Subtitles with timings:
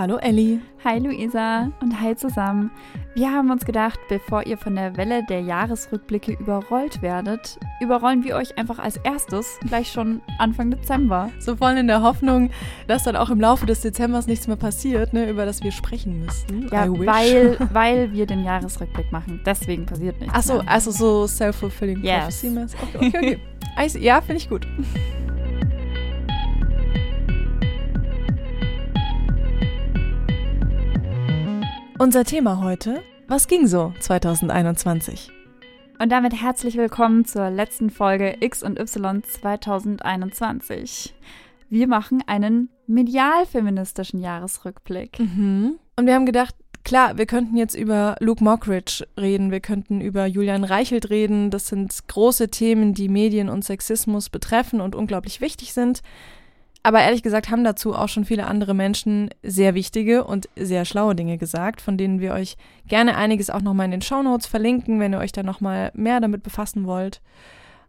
[0.00, 0.60] Hallo Elli.
[0.82, 2.70] Hi Luisa und hi zusammen.
[3.14, 8.36] Wir haben uns gedacht, bevor ihr von der Welle der Jahresrückblicke überrollt werdet, überrollen wir
[8.36, 11.28] euch einfach als erstes gleich schon Anfang Dezember.
[11.38, 12.48] So voll in der Hoffnung,
[12.86, 16.18] dass dann auch im Laufe des Dezembers nichts mehr passiert, ne, über das wir sprechen
[16.18, 16.68] müssten.
[16.72, 19.42] Ja, weil, weil wir den Jahresrückblick machen.
[19.44, 20.34] Deswegen passiert nichts.
[20.34, 22.40] Achso, also so self-fulfilling Yes.
[22.40, 22.58] prophecy.
[22.94, 23.98] Okay, okay, okay.
[24.00, 24.66] Ja, finde ich gut.
[32.00, 35.30] Unser Thema heute, was ging so 2021?
[35.98, 41.14] Und damit herzlich willkommen zur letzten Folge X und Y 2021.
[41.68, 45.20] Wir machen einen medial-feministischen Jahresrückblick.
[45.20, 45.78] Mhm.
[45.94, 50.24] Und wir haben gedacht, klar, wir könnten jetzt über Luke Mockridge reden, wir könnten über
[50.24, 51.50] Julian Reichelt reden.
[51.50, 56.00] Das sind große Themen, die Medien und Sexismus betreffen und unglaublich wichtig sind.
[56.82, 61.14] Aber ehrlich gesagt haben dazu auch schon viele andere Menschen sehr wichtige und sehr schlaue
[61.14, 62.56] Dinge gesagt, von denen wir euch
[62.88, 66.42] gerne einiges auch nochmal in den Shownotes verlinken, wenn ihr euch da nochmal mehr damit
[66.42, 67.20] befassen wollt.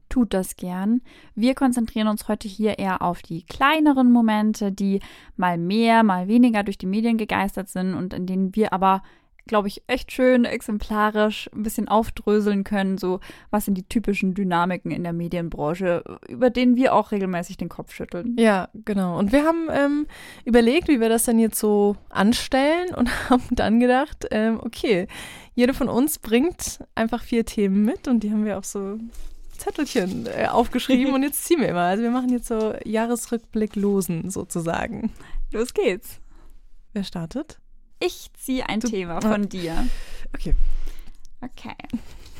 [0.09, 0.99] Tut das gern.
[1.35, 4.99] Wir konzentrieren uns heute hier eher auf die kleineren Momente, die
[5.37, 9.03] mal mehr, mal weniger durch die Medien gegeistert sind und in denen wir aber,
[9.47, 14.91] glaube ich, echt schön exemplarisch ein bisschen aufdröseln können, so was sind die typischen Dynamiken
[14.91, 18.35] in der Medienbranche, über denen wir auch regelmäßig den Kopf schütteln.
[18.37, 19.17] Ja, genau.
[19.17, 20.07] Und wir haben ähm,
[20.45, 25.07] überlegt, wie wir das dann jetzt so anstellen und haben dann gedacht, ähm, okay,
[25.53, 28.97] jede von uns bringt einfach vier Themen mit und die haben wir auf so
[29.57, 31.81] Zettelchen äh, aufgeschrieben und jetzt ziehen wir immer.
[31.81, 35.11] Also wir machen jetzt so Jahresrückblick losen sozusagen.
[35.51, 36.19] Los geht's.
[36.93, 37.59] Wer startet?
[38.03, 39.87] Ich ziehe ein Du- Thema von dir.
[40.35, 40.53] Okay.
[41.41, 41.75] Okay.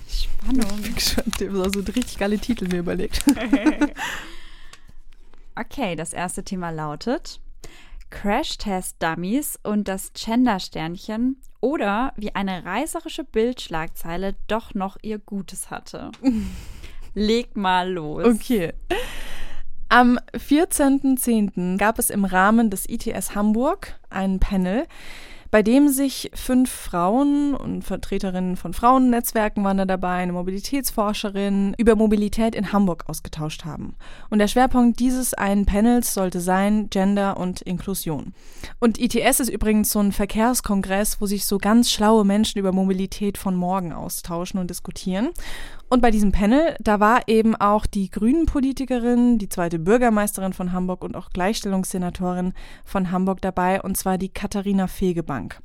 [0.10, 0.84] Spannung.
[0.98, 3.24] Ich habe so richtig geile Titel mir überlegt.
[5.56, 7.40] Okay, das erste Thema lautet
[8.10, 16.12] Crash-Test-Dummies und das Gender-Sternchen oder wie eine reißerische Bildschlagzeile doch noch ihr Gutes hatte.
[17.14, 18.26] Leg mal los.
[18.26, 18.74] Okay.
[19.90, 21.78] Am 14.10.
[21.78, 24.88] gab es im Rahmen des ITS Hamburg ein Panel,
[25.52, 31.98] bei dem sich fünf Frauen und Vertreterinnen von Frauennetzwerken waren da dabei, eine Mobilitätsforscherin, über
[31.98, 33.96] Mobilität in Hamburg ausgetauscht haben.
[34.30, 38.34] Und der Schwerpunkt dieses einen Panels sollte sein Gender und Inklusion.
[38.80, 43.38] Und ITS ist übrigens so ein Verkehrskongress, wo sich so ganz schlaue Menschen über Mobilität
[43.38, 45.32] von morgen austauschen und diskutieren.
[45.92, 51.04] Und bei diesem Panel, da war eben auch die Grünen-Politikerin, die zweite Bürgermeisterin von Hamburg
[51.04, 52.54] und auch Gleichstellungssenatorin
[52.86, 55.60] von Hamburg dabei, und zwar die Katharina Fegebank.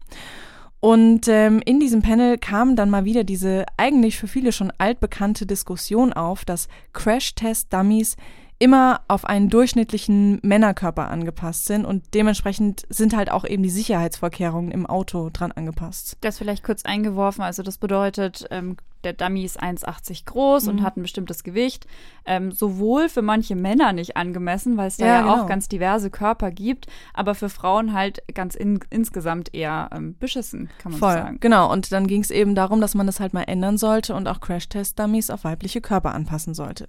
[0.80, 5.46] Und ähm, in diesem Panel kam dann mal wieder diese eigentlich für viele schon altbekannte
[5.46, 8.16] Diskussion auf, dass Crash-Test-Dummies
[8.58, 14.70] immer auf einen durchschnittlichen Männerkörper angepasst sind und dementsprechend sind halt auch eben die Sicherheitsvorkehrungen
[14.70, 16.16] im Auto dran angepasst.
[16.22, 17.42] Das vielleicht kurz eingeworfen.
[17.42, 20.68] Also das bedeutet, ähm, der Dummy ist 1,80 groß Mhm.
[20.70, 21.86] und hat ein bestimmtes Gewicht.
[22.24, 25.42] Ähm, sowohl für manche Männer nicht angemessen, weil es da Ja, ja, genau.
[25.42, 30.70] auch ganz diverse Körper gibt, aber für Frauen halt ganz in, insgesamt eher ähm, beschissen,
[30.78, 31.38] kann man so Voll, sagen.
[31.40, 31.70] genau.
[31.70, 34.40] Und dann ging es eben darum, dass man das halt mal ändern sollte und auch
[34.40, 36.88] Crash-Test-Dummies auf weibliche Körper anpassen sollte.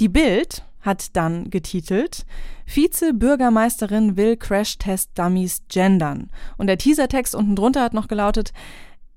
[0.00, 2.24] Die Bild hat dann getitelt
[2.66, 6.30] Vize-Bürgermeisterin will Crash-Test-Dummies gendern.
[6.58, 8.52] Und der Teasertext unten drunter hat noch gelautet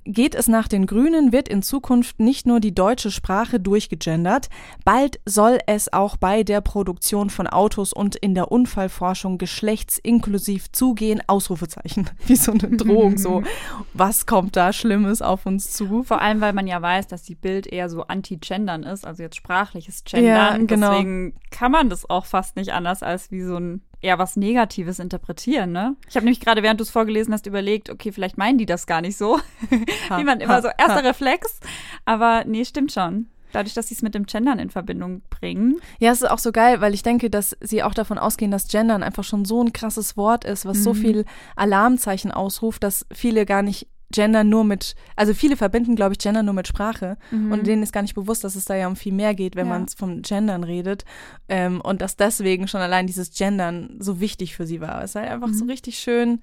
[0.04, 4.50] Geht es nach den Grünen, wird in Zukunft nicht nur die deutsche Sprache durchgegendert,
[4.84, 11.22] bald soll es auch bei der Produktion von Autos und in der Unfallforschung geschlechtsinklusiv zugehen,
[11.28, 13.44] Ausrufezeichen, wie so eine Drohung, so,
[13.94, 16.04] was kommt da Schlimmes auf uns zu?
[16.04, 19.36] Vor allem, weil man ja weiß, dass die Bild eher so anti-gendern ist, also jetzt
[19.36, 20.26] sprachliches Gendern.
[20.26, 20.92] Ja, genau.
[20.92, 25.00] Deswegen kann man das auch fast nicht anders als wie so ein eher was Negatives
[25.00, 25.96] interpretieren, ne?
[26.10, 28.86] Ich habe nämlich gerade, während du es vorgelesen hast, überlegt, okay, vielleicht meinen die das
[28.88, 29.40] gar nicht so.
[30.10, 31.08] Ha, Wie man immer ha, so, erster ha.
[31.08, 31.60] Reflex.
[32.06, 33.28] Aber nee, stimmt schon.
[33.54, 35.76] Dadurch, dass sie es mit dem Gendern in Verbindung bringen.
[36.00, 38.70] Ja, es ist auch so geil, weil ich denke, dass sie auch davon ausgehen, dass
[38.70, 40.98] Gendern einfach schon so ein krasses Wort ist, was so Mhm.
[40.98, 41.26] viel
[41.58, 46.44] Alarmzeichen ausruft, dass viele gar nicht Gender nur mit, also viele verbinden, glaube ich, Gender
[46.44, 49.14] nur mit Sprache und denen ist gar nicht bewusst, dass es da ja um viel
[49.14, 49.74] mehr geht, wenn Ja.
[49.80, 51.06] man vom Gendern redet
[51.50, 55.04] ähm, und dass deswegen schon allein dieses Gendern so wichtig für sie war.
[55.04, 56.42] Es ist halt einfach so richtig schön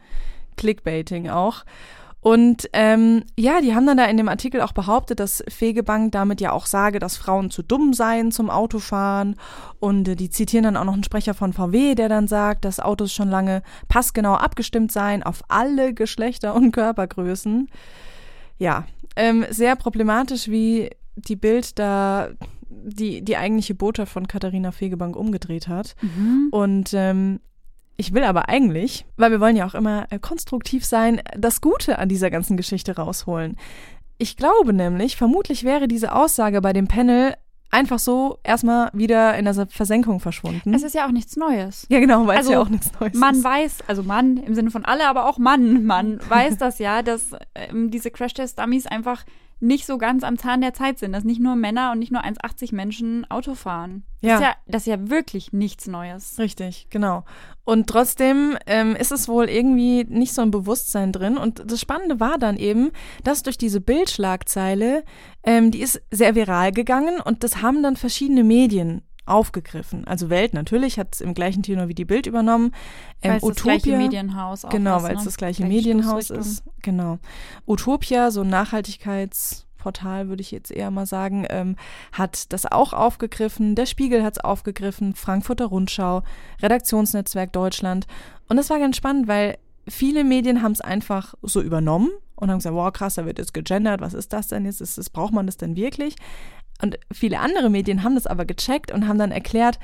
[0.56, 1.64] Clickbaiting auch.
[2.20, 6.40] Und ähm, ja, die haben dann da in dem Artikel auch behauptet, dass Fegebank damit
[6.40, 9.36] ja auch sage, dass Frauen zu dumm seien zum Autofahren.
[9.78, 12.80] Und äh, die zitieren dann auch noch einen Sprecher von VW, der dann sagt, dass
[12.80, 17.68] Autos schon lange passgenau abgestimmt seien auf alle Geschlechter und Körpergrößen.
[18.58, 22.30] Ja, ähm, sehr problematisch, wie die Bild da
[22.70, 25.96] die, die eigentliche Botschaft von Katharina Fegebank umgedreht hat.
[26.50, 27.40] Und ähm,
[28.00, 31.98] Ich will aber eigentlich, weil wir wollen ja auch immer äh, konstruktiv sein, das Gute
[31.98, 33.56] an dieser ganzen Geschichte rausholen.
[34.18, 37.34] Ich glaube nämlich, vermutlich wäre diese Aussage bei dem Panel
[37.70, 40.72] einfach so erstmal wieder in der Versenkung verschwunden.
[40.74, 41.86] Es ist ja auch nichts Neues.
[41.90, 43.44] Ja, genau, weil Also, es ja auch nichts Neues Man ist.
[43.44, 47.32] weiß, also Mann im Sinne von alle, aber auch Mann, man weiß das ja, dass
[47.56, 49.24] ähm, diese Crash-Test-Dummies einfach
[49.60, 52.22] nicht so ganz am Zahn der Zeit sind, dass nicht nur Männer und nicht nur
[52.24, 54.04] 1,80 Menschen Auto fahren.
[54.20, 54.34] Das, Ja.
[54.36, 56.38] ist ja, das ist ja wirklich nichts Neues.
[56.38, 57.24] Richtig, genau.
[57.64, 61.36] Und trotzdem ähm, ist es wohl irgendwie nicht so ein Bewusstsein drin.
[61.36, 62.90] Und das Spannende war dann eben,
[63.24, 65.04] dass durch diese Bildschlagzeile,
[65.44, 70.06] ähm, die ist sehr viral gegangen und das haben dann verschiedene Medien aufgegriffen.
[70.06, 72.72] Also Welt natürlich hat es im gleichen Tenor wie die Bild übernommen.
[73.22, 75.24] Ähm, Weil es das gleiche Utopia- Medienhaus auch Genau, ist, weil es ne?
[75.24, 76.62] das gleiche Gleiche Medienhaus ist.
[76.82, 77.18] Genau.
[77.66, 81.76] Utopia, so ein Nachhaltigkeitsportal, würde ich jetzt eher mal sagen, ähm,
[82.12, 83.74] hat das auch aufgegriffen.
[83.74, 86.22] Der Spiegel hat es aufgegriffen, Frankfurter Rundschau,
[86.62, 88.06] Redaktionsnetzwerk Deutschland.
[88.48, 92.58] Und das war ganz spannend, weil viele Medien haben es einfach so übernommen und haben
[92.58, 94.80] gesagt, wow, krass, da wird jetzt gegendert, was ist das denn jetzt?
[94.80, 96.14] Ist das, braucht man das denn wirklich?
[96.80, 99.78] Und viele andere Medien haben das aber gecheckt und haben dann erklärt,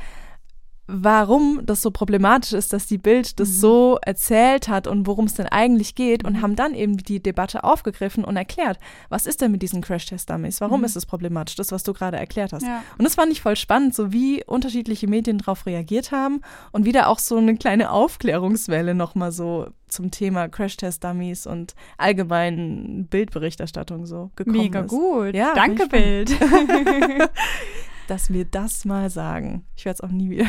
[0.87, 3.53] warum das so problematisch ist, dass die Bild das Mhm.
[3.55, 7.65] so erzählt hat und worum es denn eigentlich geht und haben dann eben die Debatte
[7.65, 8.79] aufgegriffen und erklärt,
[9.09, 10.61] was ist denn mit diesen Crash-Test-Dummies?
[10.61, 10.85] Warum Mhm.
[10.87, 11.57] ist es problematisch?
[11.57, 12.65] Das, was du gerade erklärt hast.
[12.67, 12.83] Ja.
[12.99, 16.43] Und das fand ich voll spannend, so wie unterschiedliche Medien darauf reagiert haben
[16.73, 24.07] und wieder auch so eine kleine Aufklärungswelle nochmal so zum Thema Crash-Test-Dummies und allgemein Bildberichterstattung
[24.07, 24.89] so gekommen Mega ist.
[24.91, 25.35] gut.
[25.35, 26.31] Ja, Danke, Bild.
[28.07, 29.65] Dass wir das mal sagen.
[29.77, 30.45] Ich werde es auch nie wieder.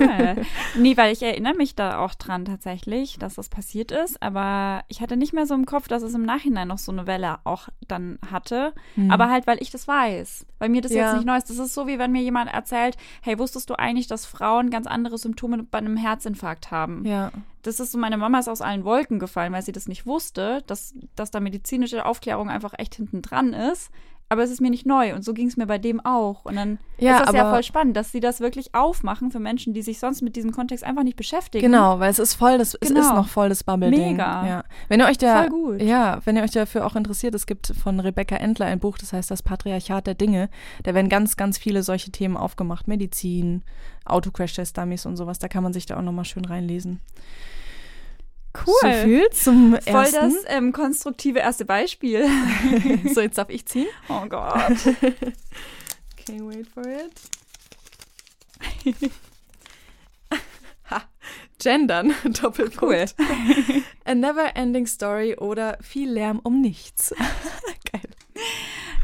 [0.00, 0.34] Ja.
[0.78, 5.00] nee, weil ich erinnere mich da auch dran tatsächlich, dass das passiert ist, aber ich
[5.00, 7.68] hatte nicht mehr so im Kopf, dass es im Nachhinein noch so eine Welle auch
[7.86, 8.74] dann hatte.
[9.08, 10.46] Aber halt, weil ich das weiß.
[10.58, 11.06] Weil mir das Ja.
[11.06, 11.48] jetzt nicht neu ist.
[11.50, 14.86] Das ist so, wie wenn mir jemand erzählt, hey, wusstest du eigentlich, dass Frauen ganz
[14.86, 17.04] andere Symptome bei einem Herzinfarkt haben?
[17.06, 17.30] ja.
[17.62, 20.62] Das ist so, meine Mama ist aus allen Wolken gefallen, weil sie das nicht wusste,
[20.68, 23.90] dass, dass da medizinische Aufklärung einfach echt hinten dran ist.
[24.28, 26.44] Aber es ist mir nicht neu und so ging es mir bei dem auch.
[26.44, 29.72] Und dann Ja, ist das ja voll spannend, dass sie das wirklich aufmachen für Menschen,
[29.72, 31.64] die sich sonst mit diesem Kontext einfach nicht beschäftigen.
[31.64, 33.00] Genau, weil es ist voll das, es Genau.
[33.02, 34.12] ist noch voll das Bubble-Ding.
[34.16, 34.44] Mega.
[34.46, 34.64] Ja.
[34.88, 35.82] Wenn ihr euch da, Voll gut.
[35.82, 39.12] ja, wenn ihr euch dafür auch interessiert, es gibt von Rebecca Endler ein Buch, das
[39.12, 40.48] heißt Das Patriarchat der Dinge.
[40.82, 42.88] Da werden ganz, ganz viele solche Themen aufgemacht.
[42.88, 43.62] Medizin,
[44.06, 45.38] Autocrash-Test-Dummies und sowas.
[45.38, 47.00] Da kann man sich da auch nochmal schön reinlesen.
[48.64, 48.74] Cool.
[48.82, 50.20] So viel zum Voll ersten.
[50.20, 52.28] das ähm, konstruktive erste Beispiel.
[53.14, 53.88] so, jetzt darf ich ziehen.
[54.08, 54.54] Oh Gott.
[56.18, 57.12] Okay, wait for it.
[60.90, 61.02] ha,
[61.58, 63.14] gendern, Doppelpunkt.
[63.18, 63.82] Cool.
[64.04, 67.14] A never-ending story oder viel Lärm um nichts.
[67.92, 68.10] Geil.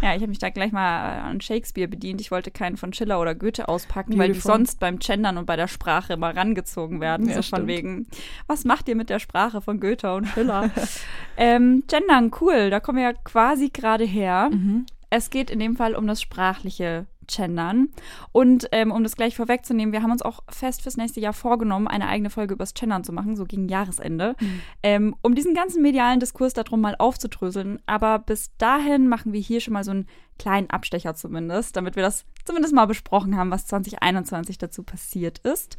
[0.02, 2.20] Ja, ich habe mich da gleich mal an Shakespeare bedient.
[2.20, 4.52] Ich wollte keinen von Schiller oder Goethe auspacken, weil die Beautiful.
[4.52, 7.28] sonst beim Gendern und bei der Sprache immer rangezogen werden.
[7.28, 7.68] Ja, so von stimmt.
[7.68, 8.06] wegen,
[8.48, 10.70] was macht ihr mit der Sprache von Goethe und Schiller?
[11.36, 14.50] ähm, Gendern, cool, da kommen wir ja quasi gerade her.
[14.52, 14.86] Mhm.
[15.08, 17.88] Es geht in dem Fall um das sprachliche Gendern.
[18.32, 21.88] Und ähm, um das gleich vorwegzunehmen, wir haben uns auch fest fürs nächste Jahr vorgenommen,
[21.88, 24.36] eine eigene Folge übers Gendern zu machen, so gegen Jahresende,
[24.82, 27.80] ähm, um diesen ganzen medialen Diskurs darum mal aufzudröseln.
[27.86, 30.06] Aber bis dahin machen wir hier schon mal so einen
[30.38, 35.76] kleinen Abstecher zumindest, damit wir das zumindest mal besprochen haben, was 2021 dazu passiert ist.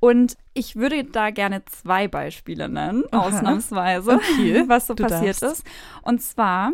[0.00, 3.26] Und ich würde da gerne zwei Beispiele nennen, Aha.
[3.28, 5.60] ausnahmsweise, Okay, was so du passiert darfst.
[5.60, 5.66] ist.
[6.02, 6.72] Und zwar,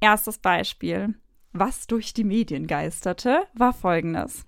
[0.00, 1.14] erstes Beispiel,
[1.58, 4.44] was durch die Medien geisterte, war folgendes.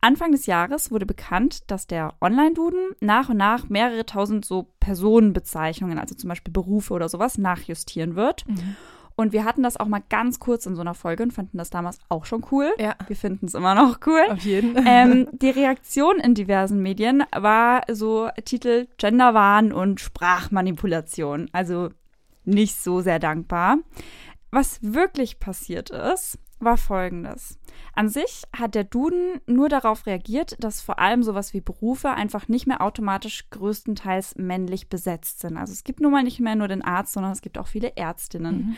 [0.00, 5.98] Anfang des Jahres wurde bekannt, dass der Online-Duden nach und nach mehrere tausend so Personenbezeichnungen,
[5.98, 8.46] also zum Beispiel Berufe oder sowas, nachjustieren wird.
[8.48, 8.76] Mhm.
[9.14, 11.70] Und wir hatten das auch mal ganz kurz in so einer Folge und fanden das
[11.70, 12.72] damals auch schon cool.
[12.78, 14.22] Ja, Wir finden es immer noch cool.
[14.30, 14.74] auf jeden.
[14.86, 21.48] Ähm, die Reaktion in diversen Medien war so Titel Genderwahn und Sprachmanipulation.
[21.52, 21.90] Also
[22.44, 23.78] nicht so sehr dankbar.
[24.50, 27.58] Was wirklich passiert ist, war folgendes.
[27.94, 32.48] An sich hat der Duden nur darauf reagiert, dass vor allem sowas wie Berufe einfach
[32.48, 35.56] nicht mehr automatisch größtenteils männlich besetzt sind.
[35.56, 37.96] Also es gibt nun mal nicht mehr nur den Arzt, sondern es gibt auch viele
[37.96, 38.76] Ärztinnen.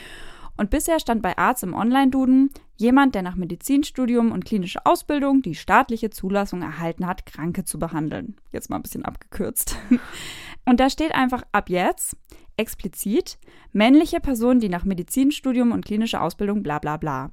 [0.56, 5.56] Und bisher stand bei Arzt im Online-Duden jemand, der nach Medizinstudium und klinische Ausbildung die
[5.56, 8.36] staatliche Zulassung erhalten hat, Kranke zu behandeln.
[8.52, 9.76] Jetzt mal ein bisschen abgekürzt.
[10.64, 12.16] Und da steht einfach ab jetzt
[12.56, 13.38] explizit
[13.72, 17.30] männliche Person, die nach Medizinstudium und klinischer Ausbildung bla bla bla.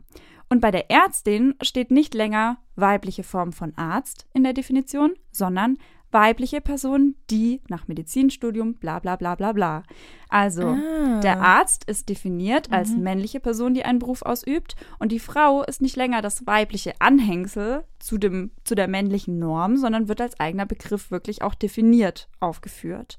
[0.51, 5.77] Und bei der Ärztin steht nicht länger weibliche Form von Arzt in der Definition, sondern
[6.12, 9.84] weibliche Person, die nach Medizinstudium bla bla bla bla bla.
[10.27, 11.22] Also Ah.
[11.22, 13.01] der Arzt ist definiert als Mhm.
[13.03, 17.86] männliche Person, die einen Beruf ausübt und die Frau ist nicht länger das weibliche Anhängsel
[18.00, 23.17] zu, dem, zu der männlichen Norm, sondern wird als eigener Begriff wirklich auch definiert aufgeführt.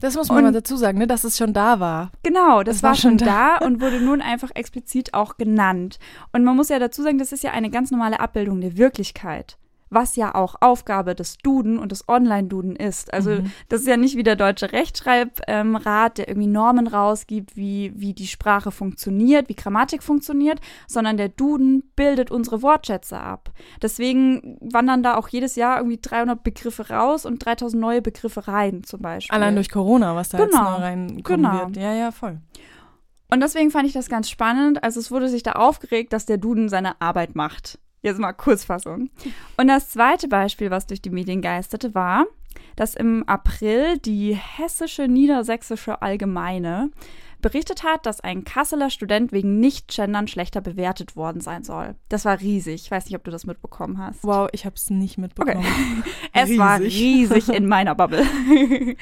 [0.00, 2.10] Das muss man Und- mal dazu sagen, ne, dass es schon da war.
[2.22, 5.98] Genau, das, Das war, war schon schon da und wurde nun einfach explizit auch genannt.
[6.32, 9.58] Und man muss ja dazu sagen, das ist ja eine ganz normale Abbildung der Wirklichkeit.
[9.90, 13.12] Was ja auch Aufgabe des Duden und des Online-Duden ist.
[13.12, 13.52] Also Mhm.
[13.68, 18.26] das ist ja nicht wie der deutsche Rechtschreibrat, der irgendwie Normen rausgibt, wie, wie die
[18.26, 23.50] Sprache funktioniert, wie Grammatik funktioniert, sondern der Duden bildet unsere Wortschätze ab.
[23.82, 28.84] Deswegen wandern da auch jedes Jahr irgendwie 300 Begriffe raus und 3000 neue Begriffe rein
[28.84, 29.34] zum Beispiel.
[29.34, 30.70] Allein durch Corona, was da jetzt Genau.
[30.72, 31.58] neu reinkommen Genau.
[31.66, 31.76] wird.
[31.76, 32.40] Ja, ja, voll.
[33.30, 34.82] Und deswegen fand ich das ganz spannend.
[34.82, 37.78] Also es wurde sich da aufgeregt, dass der Duden seine Arbeit macht.
[38.02, 39.10] Jetzt mal Kurzfassung.
[39.56, 42.26] Und das zweite Beispiel, was durch die Medien geisterte, war,
[42.76, 46.90] dass im April die Hessische Niedersächsische Allgemeine
[47.40, 51.94] berichtet hat, dass ein Kasseler Student wegen Nicht-Gendern schlechter bewertet worden sein soll.
[52.08, 52.82] Das war riesig.
[52.84, 54.24] Ich weiß nicht, ob du das mitbekommen hast.
[54.24, 55.64] Wow, ich habe es nicht mitbekommen.
[56.32, 57.00] Es war Riesig.
[57.40, 58.24] riesig in meiner Bubble.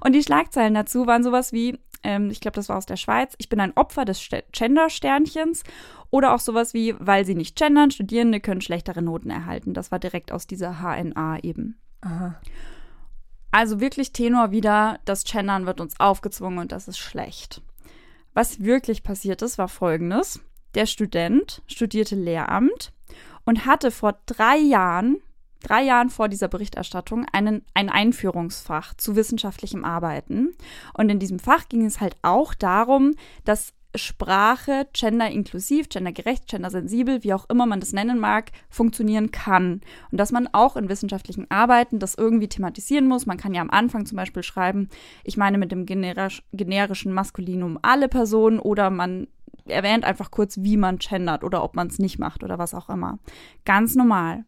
[0.00, 3.34] und die Schlagzeilen dazu waren sowas wie, ähm, ich glaube, das war aus der Schweiz,
[3.38, 5.62] ich bin ein Opfer des St- Gender-Sternchens
[6.10, 9.74] oder auch sowas wie, weil sie nicht gendern, Studierende können schlechtere Noten erhalten.
[9.74, 11.78] Das war direkt aus dieser HNA eben.
[12.00, 12.40] Aha.
[13.50, 17.60] Also wirklich Tenor wieder, das Gendern wird uns aufgezwungen und das ist schlecht.
[18.34, 20.40] Was wirklich passiert ist, war folgendes.
[20.74, 22.92] Der Student studierte Lehramt
[23.44, 25.18] und hatte vor drei Jahren,
[25.62, 30.54] drei Jahren vor dieser Berichterstattung, einen, ein Einführungsfach zu wissenschaftlichem Arbeiten.
[30.94, 33.14] Und in diesem Fach ging es halt auch darum,
[33.44, 39.82] dass Sprache genderinklusiv, gendergerecht, gendersensibel, wie auch immer man das nennen mag, funktionieren kann.
[40.10, 43.26] Und dass man auch in wissenschaftlichen Arbeiten das irgendwie thematisieren muss.
[43.26, 44.88] Man kann ja am Anfang zum Beispiel schreiben,
[45.24, 49.26] ich meine mit dem generisch, generischen Maskulinum alle Personen oder man
[49.66, 52.88] erwähnt einfach kurz, wie man gendert oder ob man es nicht macht oder was auch
[52.88, 53.18] immer.
[53.64, 54.44] Ganz normal.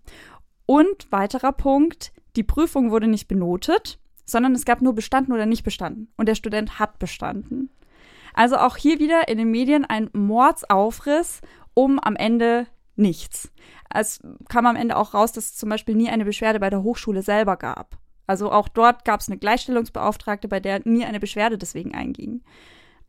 [0.66, 5.64] Und weiterer Punkt, die Prüfung wurde nicht benotet, sondern es gab nur bestanden oder nicht
[5.64, 6.09] bestanden.
[6.16, 7.71] Und der Student hat bestanden.
[8.33, 11.40] Also auch hier wieder in den Medien ein Mordsaufriss
[11.75, 12.66] um am Ende
[12.97, 13.50] nichts.
[13.92, 16.83] Es kam am Ende auch raus, dass es zum Beispiel nie eine Beschwerde bei der
[16.83, 17.99] Hochschule selber gab.
[18.26, 22.42] Also auch dort gab es eine Gleichstellungsbeauftragte, bei der nie eine Beschwerde deswegen einging.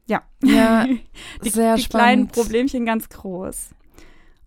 [0.08, 1.02] Ja, Ja, die,
[1.50, 2.32] sehr die kleinen spannend.
[2.34, 3.70] Problemchen ganz groß.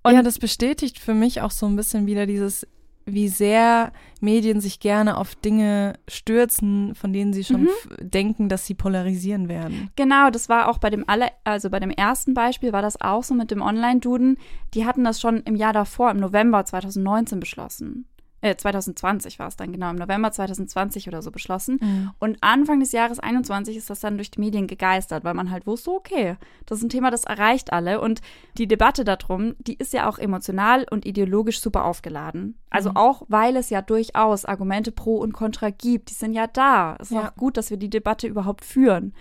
[0.05, 2.67] ja, das bestätigt für mich auch so ein bisschen wieder dieses,
[3.13, 7.69] wie sehr Medien sich gerne auf Dinge stürzen, von denen sie schon Mhm.
[8.01, 9.91] denken, dass sie polarisieren werden.
[9.97, 13.23] Genau, das war auch bei dem aller, also bei dem ersten Beispiel war das auch
[13.23, 14.37] so mit dem Online-Duden.
[14.75, 18.07] Die hatten das schon im Jahr davor, im November 2019 beschlossen.
[18.41, 22.15] Äh, 2020 war es dann genau, im November 2020 oder so beschlossen.
[22.21, 25.67] Und Anfang des Jahres 21 ist das dann durch die Medien gegeistert, weil man halt
[25.67, 28.01] wusste, okay, das ist ein Thema, das erreicht alle.
[28.01, 28.21] Und
[28.57, 32.57] die Debatte darum, die ist ja auch emotional und ideologisch super aufgeladen.
[32.71, 32.97] Also Mhm.
[32.97, 36.11] auch, weil es ja durchaus Argumente pro und contra gibt.
[36.11, 36.97] Die sind ja da.
[37.01, 37.29] Es ist Ja.
[37.31, 39.15] auch gut, dass wir die Debatte überhaupt führen.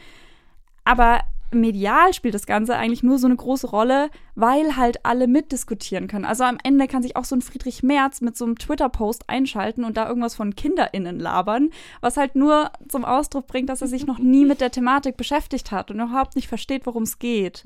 [0.83, 6.07] Aber medial spielt das Ganze eigentlich nur so eine große Rolle, weil halt alle mitdiskutieren
[6.07, 6.25] können.
[6.25, 9.83] Also am Ende kann sich auch so ein Friedrich Merz mit so einem Twitter-Post einschalten
[9.83, 11.69] und da irgendwas von KinderInnen labern,
[12.01, 15.71] was halt nur zum Ausdruck bringt, dass er sich noch nie mit der Thematik beschäftigt
[15.71, 17.63] hat und überhaupt nicht versteht, worum es geht.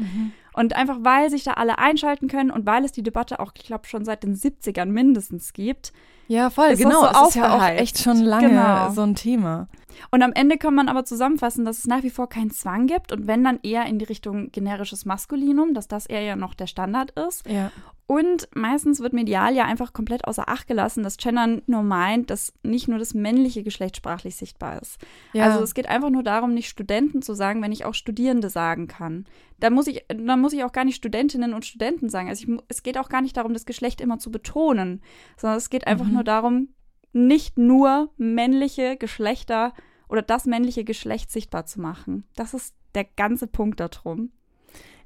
[0.53, 3.63] Und einfach weil sich da alle einschalten können und weil es die Debatte auch, ich
[3.63, 5.93] glaube, schon seit den 70ern mindestens gibt,
[6.27, 7.13] Ja, voll, Ist das genau.
[7.13, 8.89] so ist ja auch echt schon lange Genau.
[8.91, 9.67] so ein Thema.
[10.11, 13.11] Und am Ende kann man aber zusammenfassen, dass es nach wie vor keinen Zwang gibt
[13.11, 16.67] und wenn dann eher in die Richtung generisches Maskulinum, dass das eher ja noch der
[16.67, 17.47] Standard ist.
[17.47, 17.71] Ja.
[18.07, 22.51] Und meistens wird medial ja einfach komplett außer Acht gelassen, dass Gendern nur meint, dass
[22.61, 24.97] nicht nur das männliche Geschlecht sprachlich sichtbar ist.
[25.31, 25.45] Ja.
[25.45, 28.87] Also es geht einfach nur darum, nicht Studenten zu sagen, wenn ich auch Studierende sagen
[28.89, 29.25] kann.
[29.61, 32.27] Da muss ich, da muss ich auch gar nicht Studentinnen und Studenten sagen.
[32.27, 35.01] Also ich, es geht auch gar nicht darum, das Geschlecht immer zu betonen,
[35.37, 36.13] sondern es geht einfach Mhm.
[36.15, 36.67] nur darum,
[37.13, 39.73] nicht nur männliche Geschlechter
[40.09, 42.25] oder das männliche Geschlecht sichtbar zu machen.
[42.35, 44.31] Das ist der ganze Punkt darum.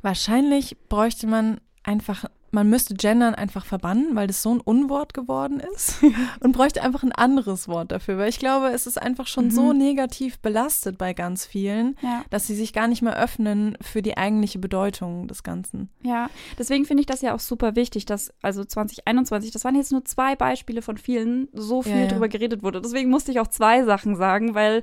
[0.01, 5.59] Wahrscheinlich bräuchte man einfach, man müsste Gendern einfach verbannen, weil das so ein Unwort geworden
[5.75, 5.97] ist
[6.39, 9.51] und bräuchte einfach ein anderes Wort dafür, weil ich glaube, es ist einfach schon Mhm.
[9.51, 12.23] so negativ belastet bei ganz vielen, Ja.
[12.31, 15.89] dass sie sich gar nicht mehr öffnen für die eigentliche Bedeutung des Ganzen.
[16.01, 19.91] Ja, deswegen finde ich das ja auch super wichtig, dass also 2021, das waren jetzt
[19.91, 22.07] nur zwei Beispiele von vielen, so viel Ja, ja.
[22.07, 22.81] drüber geredet wurde.
[22.81, 24.81] Deswegen musste ich auch zwei Sachen sagen, weil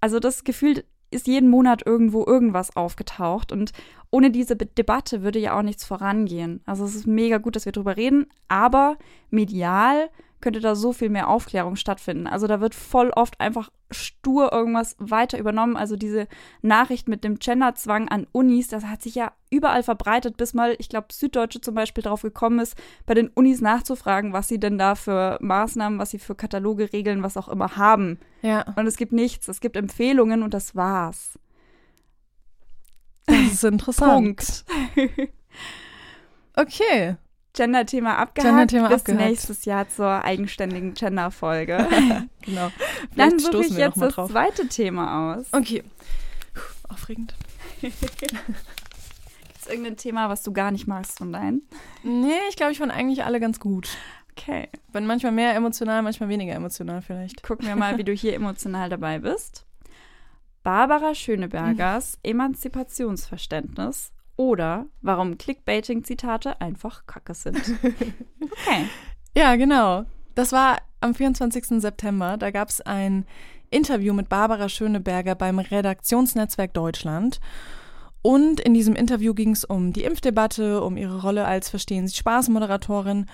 [0.00, 3.72] also das Gefühl ist jeden Monat irgendwo irgendwas aufgetaucht und
[4.10, 6.60] ohne diese Debatte würde ja auch nichts vorangehen.
[6.66, 8.96] Also es ist mega gut, dass wir drüber reden, aber
[9.30, 10.08] medial
[10.44, 12.26] könnte da so viel mehr Aufklärung stattfinden.
[12.26, 15.74] Also da wird voll oft einfach stur irgendwas weiter übernommen.
[15.74, 16.28] Also diese
[16.60, 20.90] Nachricht mit dem Genderzwang an Unis, das hat sich ja überall verbreitet, bis mal, ich
[20.90, 24.96] glaube, Süddeutsche zum Beispiel darauf gekommen ist, bei den Unis nachzufragen, was sie denn da
[24.96, 28.18] für Maßnahmen, was sie für Kataloge, Regeln, was auch immer haben.
[28.42, 28.66] Ja.
[28.76, 29.48] Und es gibt nichts.
[29.48, 31.38] Es gibt Empfehlungen und das war's.
[33.24, 34.12] Das ist interessant.
[34.14, 34.64] Punkt.
[36.54, 37.16] Okay.
[37.54, 38.50] Gender-Thema abgehakt.
[38.50, 39.24] Gender-Thema bis abgehakt.
[39.28, 41.88] nächstes Jahr zur eigenständigen Gender-Folge.
[42.44, 42.70] Genau.
[43.16, 44.30] Dann Vielleicht suche stoßen ich wir jetzt das drauf.
[44.30, 45.46] zweite Thema aus.
[45.52, 45.82] Okay.
[46.52, 46.60] Puh,
[46.92, 47.34] Aufregend.
[47.80, 51.62] Ist irgendein Thema, was du gar nicht magst von deinen?
[52.02, 53.88] Nee, ich glaube, ich fand eigentlich alle ganz gut.
[54.32, 54.68] Okay.
[54.92, 57.42] Bin manchmal mehr emotional, manchmal weniger emotional vielleicht.
[57.42, 59.64] Gucken wir mal, wie du hier emotional dabei bist.
[60.62, 67.60] Barbara Schönebergers Emanzipationsverständnis oder warum Clickbaiting-Zitate einfach Kacke sind.
[68.66, 68.84] Okay.
[69.34, 70.04] Ja, genau.
[70.34, 71.80] Das war am 24.
[71.80, 72.36] September.
[72.36, 73.24] Da gab es ein
[73.70, 77.40] Interview mit Barbara Schöneberger beim Redaktionsnetzwerk Deutschland.
[78.22, 82.16] Und in diesem Interview ging es um die Impfdebatte, um ihre Rolle als Verstehen Sie
[82.16, 83.26] Spaß-Moderatorin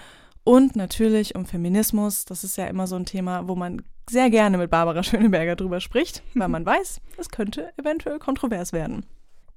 [0.43, 2.25] und natürlich um Feminismus.
[2.25, 5.81] Das ist ja immer so ein Thema, wo man sehr gerne mit Barbara Schöneberger drüber
[5.81, 9.07] spricht, weil man weiß, es könnte eventuell kontrovers werden.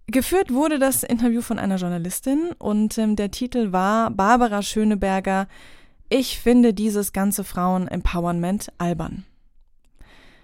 [0.07, 5.47] Geführt wurde das Interview von einer Journalistin und ähm, der Titel war Barbara Schöneberger,
[6.09, 9.25] ich finde dieses ganze Frauen-Empowerment albern.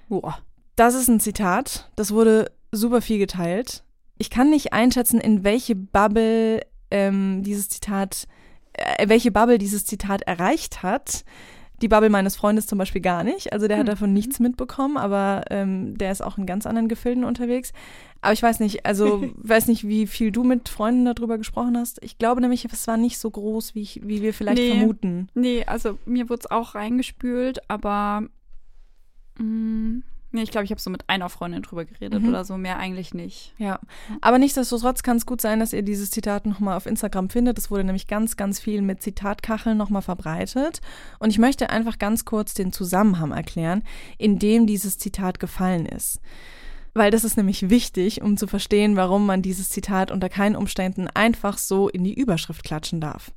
[0.07, 0.39] Boah.
[0.75, 3.83] Das ist ein Zitat, das wurde super viel geteilt.
[4.17, 8.27] Ich kann nicht einschätzen, in welche Bubble ähm, dieses Zitat,
[8.73, 11.25] äh, welche Bubble dieses Zitat erreicht hat.
[11.81, 13.53] Die Bubble meines Freundes zum Beispiel gar nicht.
[13.53, 13.91] Also der hat Hm.
[13.91, 17.71] davon nichts mitbekommen, aber ähm, der ist auch in ganz anderen Gefilden unterwegs.
[18.21, 22.03] Aber ich weiß nicht, also weiß nicht, wie viel du mit Freunden darüber gesprochen hast.
[22.03, 24.75] Ich glaube nämlich, es war nicht so groß, wie, ich, wie wir vielleicht Nee.
[24.77, 25.29] vermuten.
[25.35, 28.23] Nee, also mir wurde es auch reingespült, aber
[29.37, 32.29] mh, nee, ich glaube, ich habe so mit einer Freundin drüber geredet Mhm.
[32.29, 33.53] oder so, mehr eigentlich nicht.
[33.57, 33.79] Ja,
[34.21, 37.57] aber nichtsdestotrotz kann es gut sein, dass ihr dieses Zitat nochmal auf Instagram findet.
[37.57, 40.81] Es wurde nämlich ganz, ganz viel mit Zitatkacheln nochmal verbreitet.
[41.19, 43.83] Und ich möchte einfach ganz kurz den Zusammenhang erklären,
[44.17, 46.19] in dem dieses Zitat gefallen ist.
[46.93, 51.07] Weil das ist nämlich wichtig, um zu verstehen, warum man dieses Zitat unter keinen Umständen
[51.07, 53.31] einfach so in die Überschrift klatschen darf.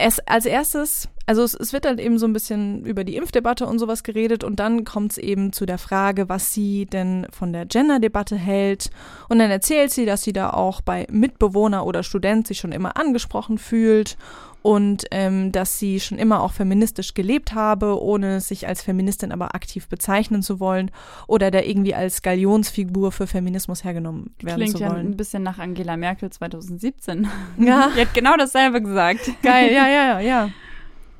[0.00, 3.66] Es, als erstes, also es, es wird halt eben so ein bisschen über die Impfdebatte
[3.66, 7.52] und sowas geredet und dann kommt es eben zu der Frage, was sie denn von
[7.52, 8.90] der Gender-Debatte hält.
[9.28, 12.96] Und dann erzählt sie, dass sie da auch bei Mitbewohner oder Student sich schon immer
[12.96, 14.16] angesprochen fühlt
[14.62, 19.54] und ähm, dass sie schon immer auch feministisch gelebt habe, ohne sich als Feministin aber
[19.54, 20.90] aktiv bezeichnen zu wollen
[21.26, 25.08] oder da irgendwie als Galionsfigur für Feminismus hergenommen werden Klingt zu ja wollen.
[25.08, 27.28] ein bisschen nach Angela Merkel 2017.
[27.58, 27.90] Ja.
[27.96, 29.30] Die hat genau dasselbe gesagt.
[29.42, 30.50] Geil, ja, ja, ja, ja.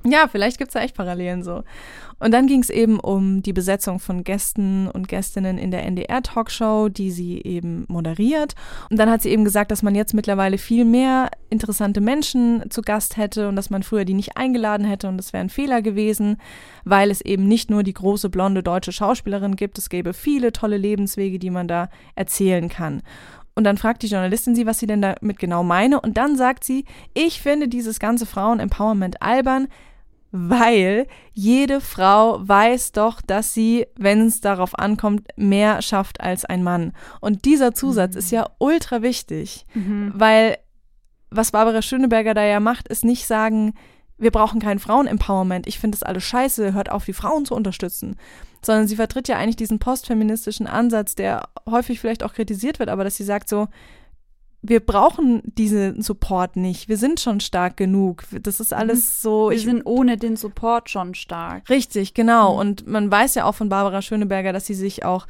[0.05, 1.65] Ja, vielleicht gibt's da echt Parallelen so.
[2.19, 6.89] Und dann ging es eben um die Besetzung von Gästen und Gästinnen in der NDR-Talkshow,
[6.89, 8.55] die sie eben moderiert.
[8.91, 12.83] Und dann hat sie eben gesagt, dass man jetzt mittlerweile viel mehr interessante Menschen zu
[12.83, 15.81] Gast hätte und dass man früher die nicht eingeladen hätte und das wäre ein Fehler
[15.83, 16.37] gewesen,
[16.85, 20.77] weil es eben nicht nur die große blonde deutsche Schauspielerin gibt, es gäbe viele tolle
[20.77, 23.03] Lebenswege, die man da erzählen kann.
[23.59, 26.01] Und dann fragt die Journalistin sie, was sie denn damit genau meine.
[26.01, 29.67] Und dann sagt sie, ich finde dieses ganze Frauen-Empowerment albern,
[30.31, 36.63] weil jede Frau weiß doch, dass sie, wenn es darauf ankommt, mehr schafft als ein
[36.63, 36.93] Mann.
[37.21, 39.65] Und dieser Zusatz ist ja ultra wichtig,
[40.15, 40.59] weil
[41.31, 43.75] was Barbara Schöneberger da ja macht, ist nicht sagen,
[44.19, 48.17] wir brauchen kein Frauen-Empowerment, ich finde das alles scheiße, hört auf, die Frauen zu unterstützen.
[48.63, 53.05] Sondern sie vertritt ja eigentlich diesen postfeministischen Ansatz, der häufig vielleicht auch kritisiert wird, aber
[53.05, 53.69] dass sie sagt so,
[54.61, 56.89] wir brauchen diesen Support nicht.
[56.89, 58.25] Wir sind schon stark genug.
[58.43, 59.51] Das ist alles so.
[59.51, 61.71] Wir sind ohne den Support schon stark.
[61.71, 62.55] richtig, genau.
[62.55, 62.59] Mhm.
[62.59, 65.29] Und man weiß ja auch von Barbara Schöneberger, dass sie sich auch,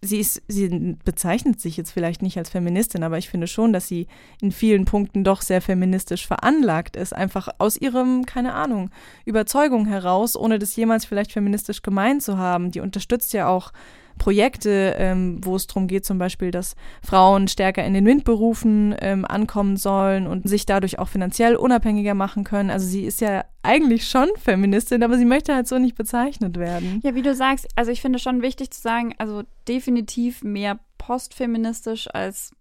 [0.00, 3.86] sie ist, sie bezeichnet sich jetzt vielleicht nicht als Feministin, aber ich finde schon, dass
[3.86, 4.06] sie
[4.40, 7.14] in vielen Punkten doch sehr feministisch veranlagt ist.
[7.14, 8.90] Einfach aus ihrem, keine Ahnung,
[9.26, 12.70] Überzeugung heraus, ohne das jemals vielleicht feministisch gemeint zu haben.
[12.70, 13.72] Die unterstützt ja auch
[14.20, 19.24] Projekte, ähm, wo es darum geht, zum Beispiel, dass Frauen stärker in den MINT-Berufen ähm,
[19.24, 22.68] ankommen sollen und sich dadurch auch finanziell unabhängiger machen können.
[22.68, 27.00] Also sie ist ja eigentlich schon Feministin, aber sie möchte halt so nicht bezeichnet werden.
[27.02, 32.06] Ja, wie du sagst, also ich finde schon wichtig zu sagen, also definitiv mehr postfeministisch
[32.12, 32.52] als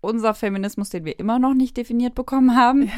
[0.00, 2.90] unser Feminismus, den wir immer noch nicht definiert bekommen haben.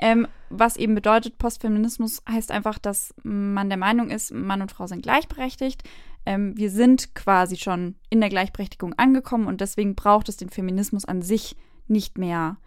[0.00, 4.86] Ähm, was eben bedeutet, Postfeminismus heißt einfach, dass man der Meinung ist, Mann und Frau
[4.86, 5.82] sind gleichberechtigt.
[6.28, 11.06] Ähm, wir sind quasi schon in der Gleichberechtigung angekommen und deswegen braucht es den Feminismus
[11.06, 12.58] an sich nicht mehr.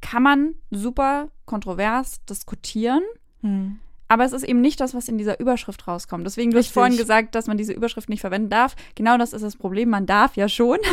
[0.00, 3.02] Kann man super kontrovers diskutieren.
[3.42, 3.78] Hm.
[4.08, 6.26] Aber es ist eben nicht das, was in dieser Überschrift rauskommt.
[6.26, 6.74] Deswegen, hast Richtig.
[6.74, 8.74] vorhin gesagt, dass man diese Überschrift nicht verwenden darf.
[8.96, 9.90] Genau das ist das Problem.
[9.90, 10.78] Man darf ja schon.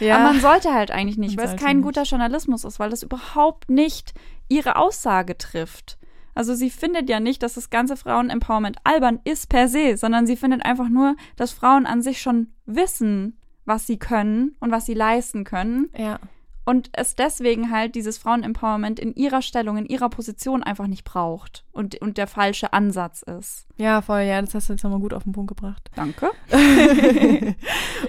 [0.00, 0.16] Ja.
[0.16, 1.84] Aber man sollte halt eigentlich nicht, Man weil es kein nicht.
[1.84, 4.14] guter Journalismus ist, weil das überhaupt nicht
[4.48, 5.98] ihre Aussage trifft.
[6.40, 10.36] Also sie findet ja nicht, dass das ganze Frauen-Empowerment albern ist per se, sondern sie
[10.36, 14.94] findet einfach nur, dass Frauen an sich schon wissen, was sie können und was sie
[14.94, 16.18] leisten können ja.
[16.64, 21.66] und es deswegen halt dieses Frauen-Empowerment in ihrer Stellung, in ihrer Position einfach nicht braucht
[21.72, 23.66] und, und der falsche Ansatz ist.
[23.76, 25.90] ja, voll, ja, das hast du jetzt nochmal gut auf den Punkt gebracht.
[25.94, 26.30] Danke.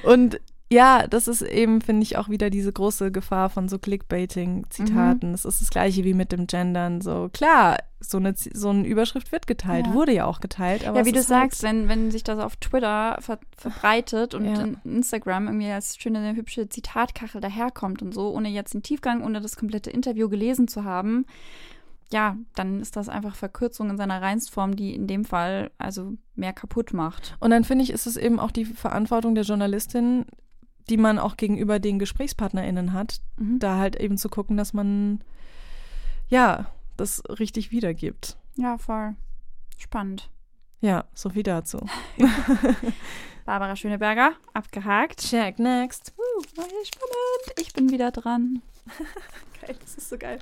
[0.04, 0.39] Und
[0.72, 5.30] ja, das ist eben, finde ich, auch wieder diese große Gefahr von so Clickbaiting-Zitaten.
[5.30, 5.32] Mhm.
[5.34, 7.02] Das ist das gleiche wie mit dem Gendern.
[7.02, 9.94] So, klar, so eine, so eine Überschrift wird geteilt, Ja.
[9.94, 10.88] wurde ja auch geteilt.
[10.88, 14.46] Aber ja, wie du halt- sagst, wenn, wenn sich das auf Twitter ver verbreitet und
[14.46, 14.62] Ja.
[14.62, 19.42] in Instagram irgendwie als schöne, hübsche Zitatkachel daherkommt und so, ohne jetzt den Tiefgang, ohne
[19.42, 21.26] das komplette Interview gelesen zu haben,
[22.12, 26.54] ja, dann ist das einfach Verkürzung in seiner Reinstform, die in dem Fall also mehr
[26.54, 27.36] kaputt macht.
[27.40, 30.26] Und dann finde ich, ist es eben auch die Verantwortung der Journalistin,
[30.89, 33.60] die man auch gegenüber den GesprächspartnerInnen hat, Mhm.
[33.60, 35.24] da halt eben zu gucken, dass man
[36.30, 38.38] ja das richtig wiedergibt.
[38.56, 39.15] Ja, voll.
[39.78, 40.30] Spannend.
[40.82, 41.80] Ja, so viel dazu.
[43.46, 45.22] Barbara Schöneberger, abgehakt.
[45.22, 46.13] Check, next.
[46.17, 47.60] Uh, spannend.
[47.60, 48.62] Ich bin wieder dran.
[49.62, 50.39] Geil, das ist so geil.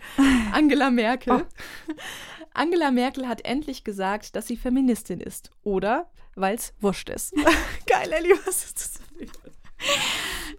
[0.53, 1.33] Angela Merkel.
[1.45, 1.93] Oh.
[2.53, 5.51] Angela Merkel hat endlich gesagt, dass sie Feministin ist.
[5.63, 7.33] Oder weil es wurscht ist.
[7.85, 8.99] geil, Ellie, was ist das?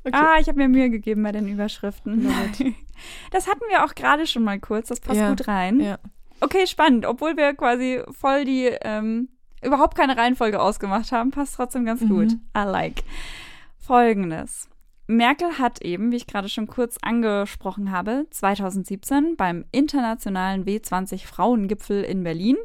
[0.02, 0.16] Okay.
[0.16, 2.26] Ah, ich habe mir Mühe gegeben bei den Überschriften.
[3.30, 4.88] Das hatten wir auch gerade schon mal kurz.
[4.88, 5.80] Das passt Ja, gut rein.
[5.80, 5.98] Ja.
[6.40, 7.04] Okay, spannend.
[7.06, 9.28] Obwohl wir quasi voll die ähm,
[9.62, 12.08] überhaupt keine Reihenfolge ausgemacht haben, passt trotzdem ganz Mhm.
[12.08, 12.32] gut.
[12.56, 13.02] I like.
[13.78, 14.68] Folgendes.
[15.06, 22.02] Merkel hat eben, wie ich gerade schon kurz angesprochen habe, 2017 beim internationalen W20 Frauengipfel
[22.04, 22.56] in Berlin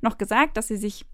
[0.00, 1.04] noch gesagt, dass sie sich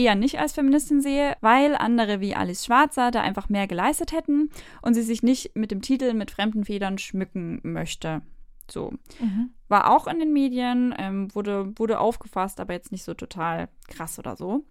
[0.00, 4.50] eher nicht als Feministin sehe, weil andere wie Alice Schwarzer da einfach mehr geleistet hätten
[4.82, 8.22] und sie sich nicht mit dem Titel mit fremden Federn schmücken möchte.
[8.70, 8.92] So.
[9.20, 9.50] Mhm.
[9.68, 14.18] War auch in den Medien, ähm, wurde, wurde aufgefasst, aber jetzt nicht so total krass
[14.18, 14.64] oder so.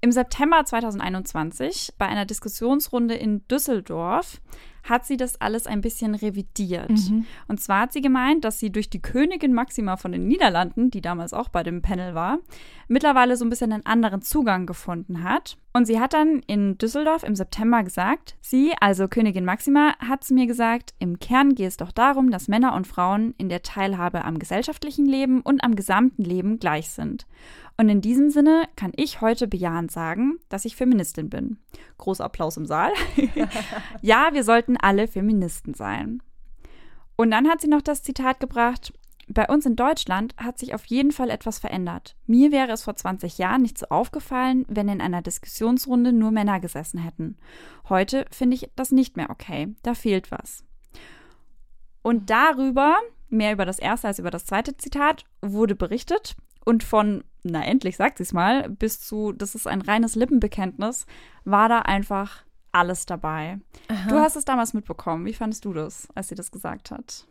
[0.00, 4.40] Im September 2021, bei einer Diskussionsrunde in Düsseldorf,
[4.82, 6.90] hat sie das alles ein bisschen revidiert.
[6.90, 7.26] Mhm.
[7.48, 11.00] Und zwar hat sie gemeint, dass sie durch die Königin Maxima von den Niederlanden, die
[11.00, 12.38] damals auch bei dem Panel war,
[12.88, 15.56] mittlerweile so ein bisschen einen anderen Zugang gefunden hat.
[15.72, 20.34] Und sie hat dann in Düsseldorf im September gesagt, sie, also Königin Maxima, hat zu
[20.34, 24.24] mir gesagt, im Kern geht es doch darum, dass Männer und Frauen in der Teilhabe
[24.24, 27.26] am gesellschaftlichen Leben und am gesamten Leben gleich sind.
[27.82, 31.58] Und in diesem Sinne kann ich heute bejahend sagen, dass ich Feministin bin.
[31.98, 32.92] Großer Applaus im Saal.
[34.02, 36.22] ja, wir sollten alle Feministen sein.
[37.16, 38.92] Und dann hat sie noch das Zitat gebracht,
[39.26, 42.14] bei uns in Deutschland hat sich auf jeden Fall etwas verändert.
[42.24, 46.60] Mir wäre es vor 20 Jahren nicht so aufgefallen, wenn in einer Diskussionsrunde nur Männer
[46.60, 47.36] gesessen hätten.
[47.88, 49.74] Heute finde ich das nicht mehr okay.
[49.82, 50.64] Da fehlt was.
[52.02, 52.94] Und darüber,
[53.28, 56.36] mehr über das erste als über das zweite Zitat, wurde berichtet.
[56.64, 61.06] Und von, na endlich sagt sie es mal, bis zu, das ist ein reines Lippenbekenntnis,
[61.44, 63.58] war da einfach alles dabei.
[64.08, 65.26] Du hast es damals mitbekommen.
[65.26, 67.26] Wie fandest du das, als sie das gesagt hat?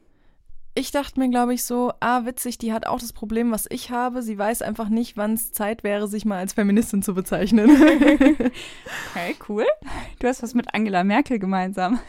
[0.73, 3.91] Ich dachte mir, glaube ich, so, ah, witzig, die hat auch das Problem, was ich
[3.91, 4.21] habe.
[4.21, 7.69] Sie weiß einfach nicht, wann es Zeit wäre, sich mal als Feministin zu bezeichnen.
[9.13, 9.65] Okay, cool.
[10.19, 11.99] Du hast was mit Angela Merkel gemeinsam.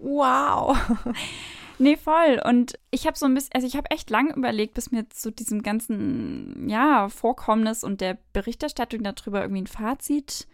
[0.00, 0.78] wow.
[1.78, 2.40] Nee, voll.
[2.44, 5.30] Und ich habe so ein bisschen, also ich habe echt lang überlegt, bis mir zu
[5.30, 10.46] diesem ganzen, ja, Vorkommnis und der Berichterstattung darüber irgendwie ein Fazit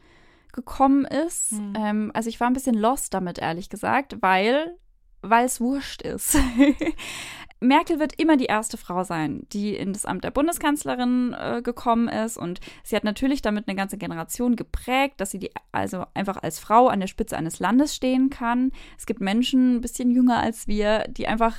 [0.53, 1.53] gekommen ist.
[1.53, 1.75] Hm.
[1.77, 4.77] Ähm, also ich war ein bisschen lost damit, ehrlich gesagt, weil
[5.23, 6.37] weil es wurscht ist.
[7.61, 12.09] Merkel wird immer die erste Frau sein, die in das Amt der Bundeskanzlerin äh, gekommen
[12.09, 12.37] ist.
[12.37, 16.59] Und sie hat natürlich damit eine ganze Generation geprägt, dass sie die also einfach als
[16.59, 18.73] Frau an der Spitze eines Landes stehen kann.
[18.99, 21.57] Es gibt Menschen, ein bisschen jünger als wir, die einfach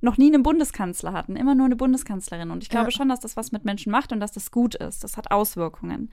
[0.00, 2.50] noch nie einen Bundeskanzler hatten, immer nur eine Bundeskanzlerin.
[2.50, 2.90] Und ich glaube Ja.
[2.90, 5.04] schon, dass das was mit Menschen macht und dass das gut ist.
[5.04, 6.10] Das hat Auswirkungen.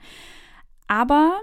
[0.86, 1.40] Aber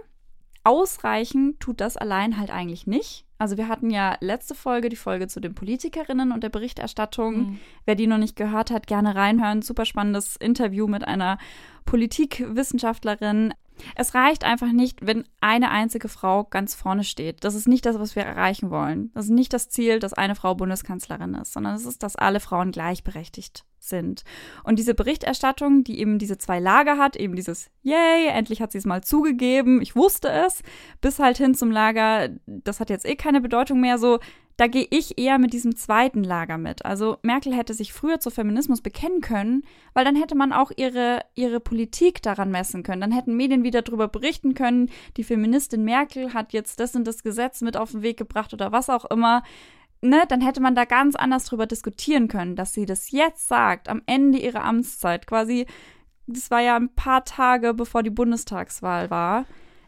[0.65, 3.25] ausreichen tut das allein halt eigentlich nicht.
[3.37, 7.37] Also wir hatten ja letzte Folge die Folge zu den Politikerinnen und der Berichterstattung.
[7.37, 7.59] Mhm.
[7.85, 9.61] Wer die noch nicht gehört hat, gerne reinhören.
[9.61, 11.37] Super spannendes Interview mit einer
[11.85, 13.53] Politikwissenschaftlerin.
[13.95, 17.43] Es reicht einfach nicht, wenn eine einzige Frau ganz vorne steht.
[17.43, 19.11] Das ist nicht das, was wir erreichen wollen.
[19.13, 22.39] Das ist nicht das Ziel, dass eine Frau Bundeskanzlerin ist, sondern es ist, dass alle
[22.39, 24.23] Frauen gleichberechtigt sind.
[24.63, 28.77] Und diese Berichterstattung, die eben diese zwei Lager hat, eben dieses Yay, endlich hat sie
[28.77, 30.61] es mal zugegeben, ich wusste es,
[31.01, 34.19] bis halt hin zum Lager, das hat jetzt eh keine Bedeutung mehr, so,
[34.57, 36.85] da gehe ich eher mit diesem zweiten Lager mit.
[36.85, 41.19] Also Merkel hätte sich früher zu Feminismus bekennen können, weil dann hätte man auch ihre,
[41.35, 43.01] ihre Politik daran messen können.
[43.01, 47.23] Dann hätten Medien wieder darüber berichten können, die Feministin Merkel hat jetzt das und das
[47.23, 49.43] Gesetz mit auf den Weg gebracht oder was auch immer.
[50.01, 53.89] Ne, dann hätte man da ganz anders drüber diskutieren können, dass sie das jetzt sagt,
[53.89, 55.65] am Ende ihrer Amtszeit, quasi,
[56.27, 59.45] das war ja ein paar Tage bevor die Bundestagswahl war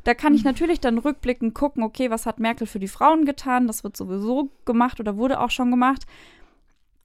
[0.07, 0.51] da kann ich mhm.
[0.51, 3.67] natürlich dann rückblickend gucken, okay, was hat Merkel für die Frauen getan?
[3.67, 6.05] Das wird sowieso gemacht oder wurde auch schon gemacht.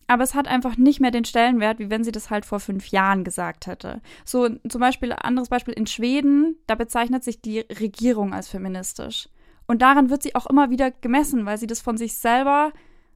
[0.06, 2.86] Aber es hat einfach nicht mehr den Stellenwert, wie wenn sie das halt vor fünf
[2.88, 4.00] Jahren gesagt hätte.
[4.24, 9.28] So zum Beispiel, anderes Beispiel in Schweden, da bezeichnet sich die Regierung als feministisch.
[9.66, 12.72] Und daran wird sie auch immer wieder gemessen, weil sie das von sich selber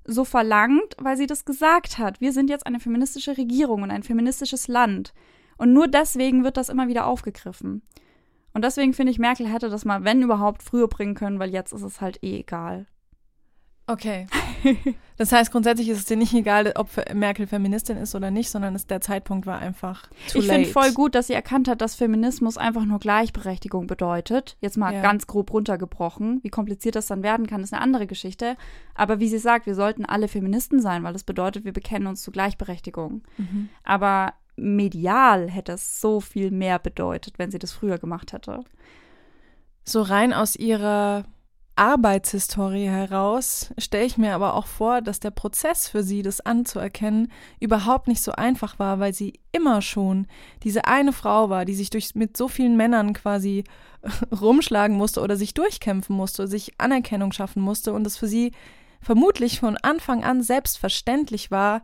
[0.06, 2.20] so verlangt, weil sie das gesagt hat.
[2.20, 5.12] Wir sind jetzt eine feministische Regierung und ein feministisches Land.
[5.58, 7.82] Und nur deswegen wird das immer wieder aufgegriffen.
[8.52, 11.72] Und deswegen finde ich, Merkel hätte das mal, wenn überhaupt, früher bringen können, weil jetzt
[11.72, 12.86] ist es halt eh egal.
[13.86, 14.26] Okay.
[15.18, 18.74] Das heißt, grundsätzlich ist es dir nicht egal, ob Merkel Feministin ist oder nicht, sondern
[18.74, 21.94] es, der Zeitpunkt war einfach too Ich finde voll gut, dass sie erkannt hat, dass
[21.94, 24.58] Feminismus einfach nur Gleichberechtigung bedeutet.
[24.60, 25.00] Jetzt mal ja.
[25.00, 26.40] ganz grob runtergebrochen.
[26.42, 28.56] Wie kompliziert das dann werden kann, ist eine andere Geschichte.
[28.94, 32.22] Aber wie sie sagt, wir sollten alle Feministen sein, weil das bedeutet, wir bekennen uns
[32.22, 33.22] zu Gleichberechtigung.
[33.38, 33.70] Mhm.
[33.84, 38.64] Aber medial hätte es so viel mehr bedeutet, wenn sie das früher gemacht hätte.
[39.84, 41.24] So rein aus ihrer
[41.76, 47.30] Arbeitshistorie heraus stelle ich mir aber auch vor, dass der Prozess für sie, das anzuerkennen,
[47.60, 50.26] überhaupt nicht so einfach war, weil sie immer schon
[50.62, 53.64] diese eine Frau war, die sich durch, mit so vielen Männern quasi
[54.40, 58.52] rumschlagen musste oder sich durchkämpfen musste, sich Anerkennung schaffen musste und es für sie
[59.02, 61.82] vermutlich von Anfang an selbstverständlich war,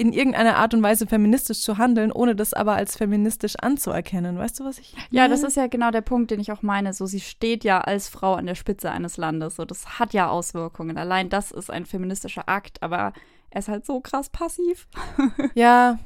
[0.00, 4.38] in irgendeiner Art und Weise feministisch zu handeln, ohne das aber als feministisch anzuerkennen.
[4.38, 5.08] Weißt du, was ich meine?
[5.10, 6.94] Ja, das ist ja genau der Punkt, den ich auch meine.
[6.94, 9.56] So, sie steht ja als Frau an der Spitze eines Landes.
[9.56, 10.96] So, das hat ja Auswirkungen.
[10.96, 13.12] Allein das ist ein feministischer Akt, aber
[13.50, 14.88] er ist halt so krass passiv.
[15.54, 15.98] ja.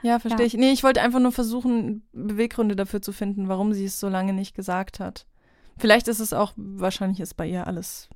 [0.00, 0.46] Ja, verstehe ja.
[0.46, 0.54] ich.
[0.54, 4.32] Nee, ich wollte einfach nur versuchen, Beweggründe dafür zu finden, warum sie es so lange
[4.32, 5.26] nicht gesagt hat.
[5.76, 8.08] Vielleicht ist es auch, wahrscheinlich ist bei ihr alles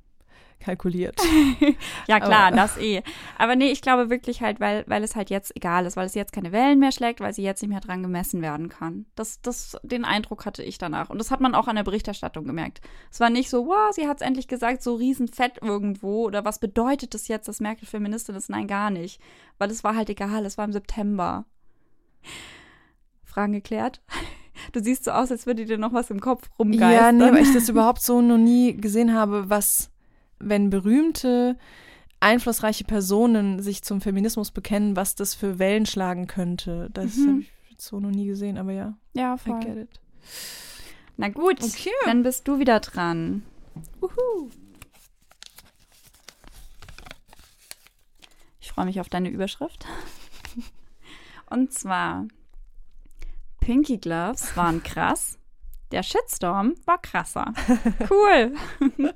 [0.59, 1.19] kalkuliert.
[2.07, 2.55] ja, klar, Aber.
[2.55, 3.01] das eh.
[3.37, 6.15] Aber nee, ich glaube wirklich halt, weil, weil es halt jetzt egal ist, weil es
[6.15, 9.05] jetzt keine Wellen mehr schlägt, weil sie jetzt nicht mehr dran gemessen werden kann.
[9.15, 11.09] Das, das, den Eindruck hatte ich danach.
[11.09, 12.81] Und das hat man auch an der Berichterstattung gemerkt.
[13.11, 16.25] Es war nicht so, wow, sie hat es endlich gesagt, so riesenfett irgendwo.
[16.25, 18.49] Oder was bedeutet das jetzt, dass Merkel Feministin ist?
[18.49, 19.21] Nein, gar nicht.
[19.57, 21.45] Weil es war halt egal, es war im September.
[23.23, 24.01] Fragen geklärt?
[24.71, 26.91] Du siehst so aus, als würde dir noch was im Kopf rumgeistern.
[26.91, 29.91] Ja, nee, weil ich das überhaupt so noch nie gesehen habe, was
[30.39, 31.57] wenn berühmte,
[32.19, 36.89] einflussreiche Personen sich zum Feminismus bekennen, was das für Wellen schlagen könnte.
[36.93, 37.27] Das mhm.
[37.27, 38.97] habe ich so noch nie gesehen, aber ja.
[39.13, 39.61] Ja, voll.
[39.61, 39.99] I get it.
[41.17, 41.91] Na gut, okay.
[42.05, 43.43] dann bist du wieder dran.
[44.01, 44.49] Uhu.
[48.59, 49.85] Ich freue mich auf deine Überschrift.
[51.49, 52.27] Und zwar,
[53.61, 55.37] Pinky Gloves waren krass.
[55.91, 57.53] Der Shitstorm war krasser.
[58.09, 58.53] Cool.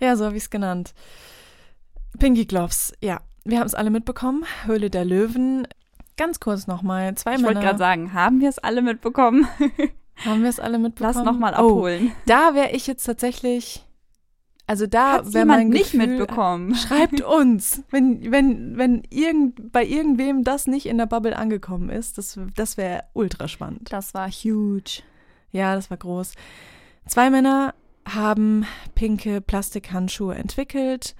[0.00, 0.94] Ja, so habe ich es genannt.
[2.18, 3.20] Pinky Gloves, ja.
[3.44, 4.44] Wir haben es alle mitbekommen.
[4.64, 5.68] Höhle der Löwen.
[6.16, 7.14] Ganz kurz nochmal.
[7.14, 7.50] Zwei ich Männer.
[7.50, 9.46] Ich wollte gerade sagen, haben wir es alle mitbekommen?
[10.24, 11.14] haben wir es alle mitbekommen?
[11.14, 12.12] Lass nochmal oh, abholen.
[12.12, 13.84] Oh, da wäre ich jetzt tatsächlich.
[14.68, 16.74] Also da wäre man nicht Gefühl, mitbekommen.
[16.74, 22.18] Schreibt uns, wenn wenn wenn irgend bei irgendwem das nicht in der Bubble angekommen ist,
[22.18, 23.92] das das wäre ultra spannend.
[23.92, 25.02] Das war huge.
[25.52, 26.32] Ja, das war groß.
[27.06, 27.74] Zwei Männer
[28.06, 31.14] haben pinke Plastikhandschuhe entwickelt,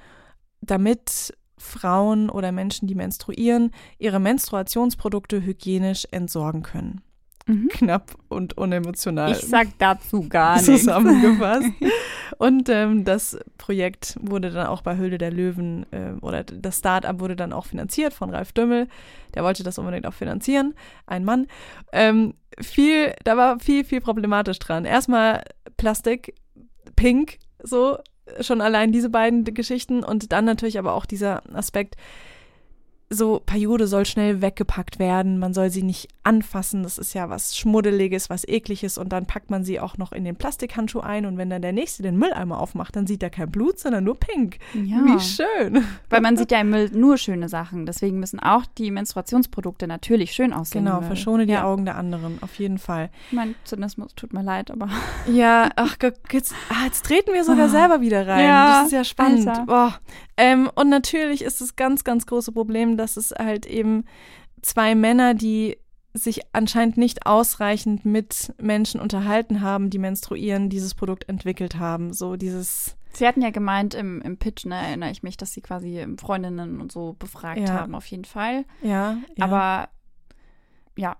[0.61, 7.03] damit Frauen oder Menschen, die menstruieren, ihre Menstruationsprodukte hygienisch entsorgen können.
[7.47, 7.69] Mhm.
[7.69, 9.31] Knapp und unemotional.
[9.31, 10.67] Ich sag dazu gar nichts.
[10.67, 11.69] Zusammengefasst.
[12.39, 17.21] und ähm, das Projekt wurde dann auch bei Höhle der Löwen äh, oder das Start-up
[17.21, 18.89] wurde dann auch finanziert von Ralf Dümmel.
[19.35, 20.75] Der wollte das unbedingt auch finanzieren.
[21.07, 21.47] Ein Mann.
[21.93, 24.85] Ähm, viel, da war viel, viel problematisch dran.
[24.85, 25.45] Erstmal
[25.77, 26.35] Plastik
[26.95, 27.99] Pink, so
[28.41, 31.97] schon allein diese beiden Geschichten und dann natürlich aber auch dieser Aspekt,
[33.09, 37.57] so Periode soll schnell weggepackt werden, man soll sie nicht anfassen, das ist ja was
[37.57, 41.39] Schmuddeliges, was ekliges und dann packt man sie auch noch in den Plastikhandschuh ein und
[41.39, 44.59] wenn dann der Nächste den Mülleimer aufmacht, dann sieht er kein Blut, sondern nur pink.
[44.75, 45.05] Ja.
[45.05, 45.85] Wie schön.
[46.11, 50.33] Weil man sieht ja im Müll nur schöne Sachen, deswegen müssen auch die Menstruationsprodukte natürlich
[50.33, 50.85] schön aussehen.
[50.85, 51.65] Genau, verschone die ja.
[51.65, 53.11] Augen der anderen, auf jeden Fall.
[53.31, 54.89] Mein Zynismus tut mir leid, aber...
[55.29, 55.97] Ja, ach,
[56.31, 57.71] jetzt, ah, jetzt treten wir sogar oh.
[57.71, 58.45] selber wieder rein.
[58.45, 59.49] Ja, das ist ja spannend.
[60.37, 64.05] Ähm, und natürlich ist das ganz, ganz große Problem, dass es halt eben
[64.63, 65.77] zwei Männer, die
[66.15, 72.13] sich anscheinend nicht ausreichend mit Menschen unterhalten haben, die menstruieren, dieses Produkt entwickelt haben.
[72.13, 75.61] So dieses Sie hatten ja gemeint im, im Pitch, ne, erinnere ich mich, dass sie
[75.63, 77.69] quasi Freundinnen und so befragt Ja.
[77.75, 78.65] haben, auf jeden Fall.
[78.83, 79.45] Ja, ja.
[79.45, 79.89] Aber
[80.97, 81.17] ja,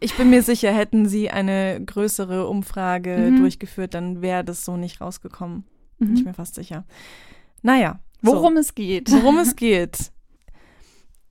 [0.00, 3.36] ich bin mir sicher, hätten sie eine größere Umfrage Mhm.
[3.40, 5.64] durchgeführt, dann wäre das so nicht rausgekommen.
[5.98, 6.28] Bin ich mhm.
[6.28, 6.84] mir fast sicher.
[7.62, 8.00] Naja.
[8.22, 8.32] so.
[8.32, 9.10] worum es geht.
[9.12, 10.10] worum es geht.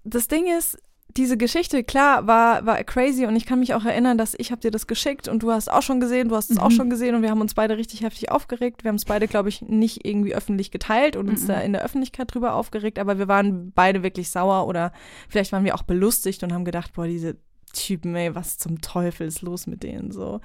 [0.04, 0.78] Das Ding ist,
[1.18, 4.62] diese Geschichte, klar, war, war crazy und ich kann mich auch erinnern, dass ich habe
[4.62, 6.74] dir das geschickt und du hast auch schon gesehen, du hast es auch Mhm.
[6.76, 8.84] schon gesehen und wir haben uns beide richtig heftig aufgeregt.
[8.84, 11.48] Wir haben es beide, glaube ich, nicht irgendwie öffentlich geteilt und uns Mhm.
[11.48, 14.92] da in der Öffentlichkeit drüber aufgeregt, aber wir waren beide wirklich sauer oder
[15.28, 17.38] vielleicht waren wir auch belustigt und haben gedacht, boah, diese
[17.74, 20.42] Typen, ey, was zum Teufel ist los mit denen so.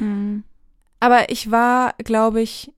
[0.00, 0.42] Mhm.
[1.00, 2.72] Aber ich war, glaube ich,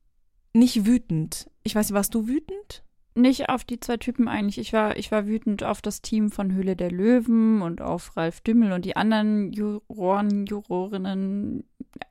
[0.53, 1.49] nicht wütend.
[1.63, 2.83] Ich weiß nicht, warst du wütend?
[3.21, 4.59] Nicht auf die zwei Typen eigentlich.
[4.59, 8.41] Ich war, ich war wütend auf das Team von Höhle der Löwen und auf Ralf
[8.41, 11.65] Dümmel und die anderen Juroren, Jurorinnen.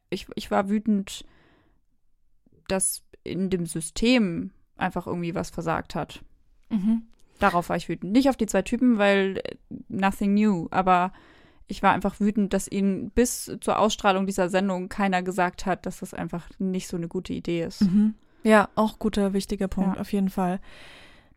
[0.10, 1.26] Ich, ich war wütend,
[2.68, 6.24] dass in dem System einfach irgendwie was versagt hat.
[6.70, 7.04] Mhm.
[7.40, 8.12] Darauf war ich wütend.
[8.12, 9.56] Nicht auf die zwei Typen, weil äh,
[9.88, 11.12] nothing new, aber
[11.68, 16.00] ich war einfach wütend, dass ihnen bis zur Ausstrahlung dieser Sendung keiner gesagt hat, dass
[16.00, 17.82] das einfach nicht so eine gute Idee ist.
[17.82, 18.16] Mhm.
[18.44, 20.02] Ja, auch guter, wichtiger Punkt, Ja.
[20.02, 20.60] auf jeden Fall.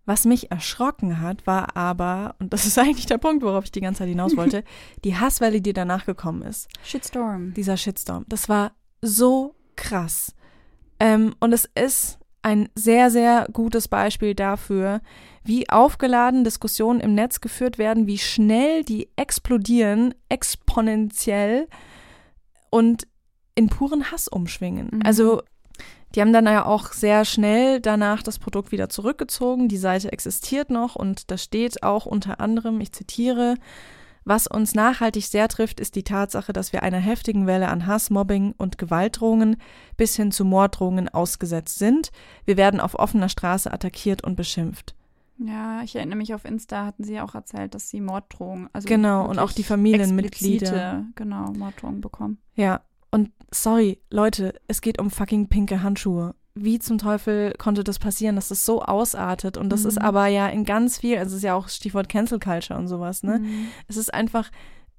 [0.04, 3.80] Was mich erschrocken hat, war aber, und das ist eigentlich der Punkt, worauf ich die
[3.80, 4.64] ganze Zeit hinaus wollte,
[5.04, 6.68] die Hasswelle, die danach gekommen ist.
[6.84, 7.54] Shitstorm.
[7.54, 8.24] Dieser Shitstorm.
[8.28, 10.34] Das war so krass.
[11.00, 15.00] Ähm, und es ist ein sehr, sehr gutes Beispiel dafür,
[15.44, 21.68] wie aufgeladen Diskussionen im Netz geführt werden, wie schnell die explodieren, exponentiell
[22.70, 23.06] und
[23.54, 24.88] in puren Hass umschwingen.
[24.92, 25.02] Mhm.
[25.04, 25.42] Also
[26.14, 29.68] die haben dann ja auch sehr schnell danach das Produkt wieder zurückgezogen.
[29.68, 33.56] Die Seite existiert noch und da steht auch unter anderem, ich zitiere,
[34.24, 38.08] was uns nachhaltig sehr trifft, ist die Tatsache, dass wir einer heftigen Welle an Hass,
[38.10, 39.56] Mobbing und Gewaltdrohungen
[39.96, 42.12] bis hin zu Morddrohungen ausgesetzt sind.
[42.44, 44.94] Wir werden auf offener Straße attackiert und beschimpft.
[45.38, 49.28] Ja, ich erinnere mich auf Insta, hatten sie auch erzählt, dass sie Morddrohungen, also Genau,
[49.28, 51.04] und auch die Familienmitglieder.
[51.16, 52.38] Genau, Morddrohungen bekommen.
[52.54, 56.34] Ja, und sorry, Leute, es geht um fucking pinke Handschuhe.
[56.54, 59.56] Wie zum Teufel konnte das passieren, dass das so ausartet?
[59.56, 59.88] Und das Mhm.
[59.88, 62.88] ist aber ja in ganz viel, also es ist ja auch Stichwort Cancel Culture und
[62.88, 63.38] sowas, ne?
[63.38, 63.68] Mhm.
[63.88, 64.50] Es ist einfach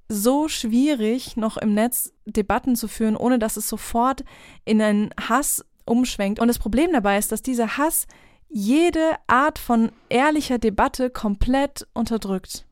[0.09, 4.23] so schwierig, noch im Netz Debatten zu führen, ohne dass es sofort
[4.65, 6.39] in einen Hass umschwenkt.
[6.39, 8.07] Und das Problem dabei ist, dass dieser Hass
[8.49, 12.65] jede Art von ehrlicher Debatte komplett unterdrückt.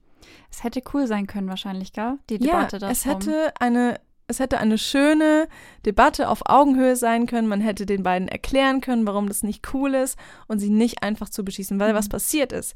[0.51, 2.17] Es hätte cool sein können wahrscheinlich, gell?
[2.29, 3.21] Die Debatte ja, es darum.
[3.21, 3.99] hätte eine
[4.31, 5.47] es hätte eine schöne
[5.85, 7.47] Debatte auf Augenhöhe sein können.
[7.47, 10.17] Man hätte den beiden erklären können, warum das nicht cool ist
[10.47, 11.79] und sie nicht einfach zu beschießen.
[11.79, 11.97] Weil Mhm.
[11.97, 12.75] was passiert ist,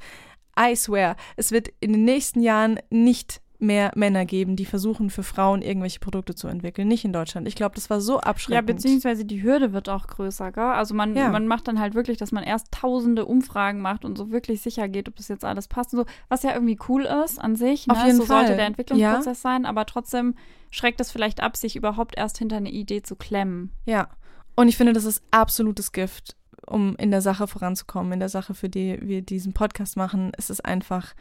[0.57, 5.23] I swear, es wird in den nächsten Jahren nicht mehr Männer geben, die versuchen, für
[5.23, 6.87] Frauen irgendwelche Produkte zu entwickeln.
[6.87, 7.47] Nicht in Deutschland.
[7.47, 8.67] Ich glaube, das war so Ja, abschreckend.
[8.67, 10.63] beziehungsweise die Hürde wird auch größer, gell?
[10.63, 11.29] Also man, Ja.
[11.29, 14.87] man macht dann halt wirklich, dass man erst tausende Umfragen macht und so wirklich sicher
[14.89, 17.89] geht, ob das jetzt alles passt und so, was ja irgendwie cool ist an sich.
[17.89, 18.05] Auf ne?
[18.07, 18.57] jeden so sollte Fall.
[18.57, 20.35] der Entwicklungsprozess sein, aber trotzdem
[20.71, 23.71] schreckt es vielleicht ab, sich überhaupt erst hinter eine Idee zu klemmen.
[23.85, 24.09] Ja.
[24.55, 28.53] Und ich finde, das ist absolutes Gift, um in der Sache voranzukommen, in der Sache,
[28.53, 30.31] für die wir diesen Podcast machen.
[30.37, 31.13] Es ist einfach,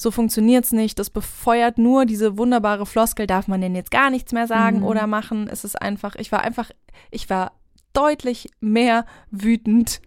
[0.00, 0.98] so funktioniert's nicht.
[0.98, 4.84] Das befeuert nur diese wunderbare Floskel, darf man denn jetzt gar nichts mehr sagen Mhm.
[4.84, 5.48] oder machen.
[5.50, 6.70] Es ist einfach, ich war einfach,
[7.10, 7.52] ich war
[7.92, 10.00] deutlich mehr wütend,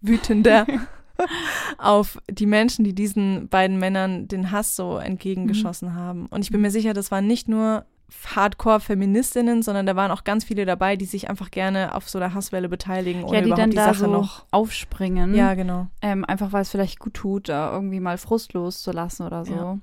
[0.00, 0.66] wütender
[1.78, 5.94] auf die Menschen, die diesen beiden Männern den Hass so entgegengeschossen Mhm.
[5.94, 6.26] haben.
[6.26, 7.84] Und ich bin mir sicher, das waren nicht nur
[8.34, 12.34] Hardcore-Feministinnen, sondern da waren auch ganz viele dabei, die sich einfach gerne auf so einer
[12.34, 14.46] Hasswelle beteiligen, ohne ja, die überhaupt dann die da Sache so noch.
[14.50, 15.34] aufspringen.
[15.34, 15.88] Ja, genau.
[16.00, 19.54] Ähm, einfach weil es vielleicht gut tut, da irgendwie mal frustlos zu lassen oder so.
[19.54, 19.78] Ja.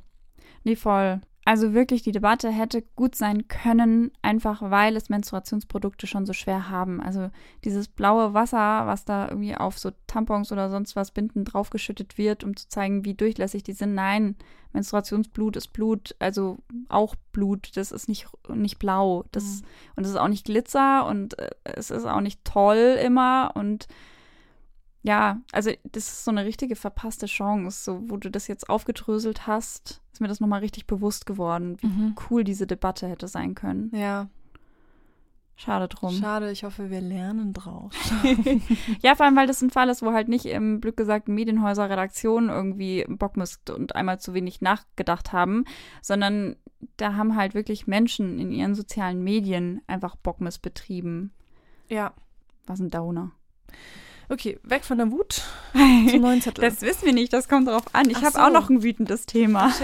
[0.63, 1.21] Nee, voll.
[1.49, 6.69] Also wirklich, die Debatte hätte gut sein können, einfach weil es Menstruationsprodukte schon so schwer
[6.69, 7.01] haben.
[7.01, 7.31] Also
[7.63, 12.43] dieses blaue Wasser, was da irgendwie auf so Tampons oder sonst was Binden draufgeschüttet wird,
[12.43, 13.95] um zu zeigen, wie durchlässig die sind.
[13.95, 14.35] Nein,
[14.73, 17.71] Menstruationsblut ist Blut, also auch Blut.
[17.73, 19.25] Das ist nicht, nicht blau.
[19.31, 19.65] Das, Mhm.
[19.95, 23.87] Und es ist auch nicht Glitzer und äh, es ist auch nicht toll immer und
[25.03, 27.83] ja, also das ist so eine richtige verpasste Chance.
[27.83, 31.87] So, wo du das jetzt aufgedröselt hast, ist mir das nochmal richtig bewusst geworden, wie
[31.87, 32.15] Mhm.
[32.29, 33.91] cool diese Debatte hätte sein können.
[33.95, 34.27] Ja,
[35.55, 36.13] Schade drum.
[36.13, 36.51] schade.
[36.51, 37.93] Ich hoffe, wir lernen draus.
[39.01, 41.89] ja, vor allem, weil das ein Fall ist, wo halt nicht im Glück gesagt Medienhäuser
[41.89, 45.65] Redaktionen irgendwie Bockmist und einmal zu wenig nachgedacht haben,
[46.01, 46.55] sondern
[46.95, 51.33] da haben halt wirklich Menschen in ihren sozialen Medien einfach Bockmist betrieben.
[51.89, 52.13] ja.
[52.65, 53.31] Was ein Downer.
[54.31, 55.41] Okay, weg von der Wut
[56.11, 56.63] zum neuen Zettel.
[56.63, 58.09] Das wissen wir nicht, das kommt drauf an.
[58.09, 58.39] Ich habe so.
[58.39, 59.73] auch noch ein wütendes Thema.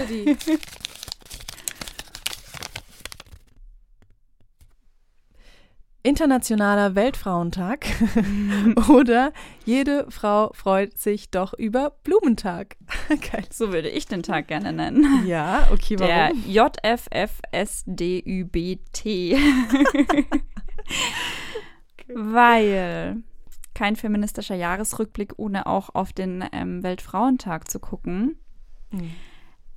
[6.04, 7.86] Internationaler Weltfrauentag
[8.88, 9.32] oder
[9.64, 12.76] jede Frau freut sich doch über Blumentag.
[13.08, 13.44] Geil.
[13.50, 15.26] So würde ich den Tag gerne nennen.
[15.26, 16.14] Ja, okay, warum?
[16.14, 16.30] Der
[17.50, 17.96] JFFSDÜBT.
[22.14, 23.24] Weil
[23.76, 28.38] kein feministischer Jahresrückblick, ohne auch auf den ähm, Weltfrauentag zu gucken.
[28.90, 29.12] Mhm.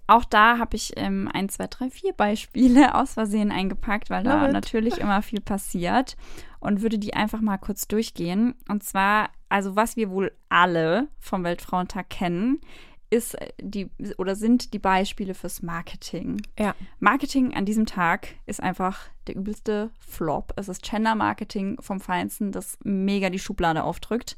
[0.08, 4.48] Auch da habe ich ähm, ein, zwei, drei, vier Beispiele aus Versehen eingepackt, weil da
[4.48, 6.16] natürlich immer viel passiert
[6.62, 8.56] und würde die einfach mal kurz durchgehen.
[8.70, 12.62] Und zwar, also was wir wohl alle vom Weltfrauentag kennen,
[13.10, 16.42] ist äh, die oder sind die Beispiele fürs Marketing.
[16.58, 16.76] Ja.
[17.00, 20.54] Marketing an diesem Tag ist einfach der übelste Flop.
[20.56, 24.38] Es ist Gender Marketing vom Feinsten, das mega die Schublade aufdrückt.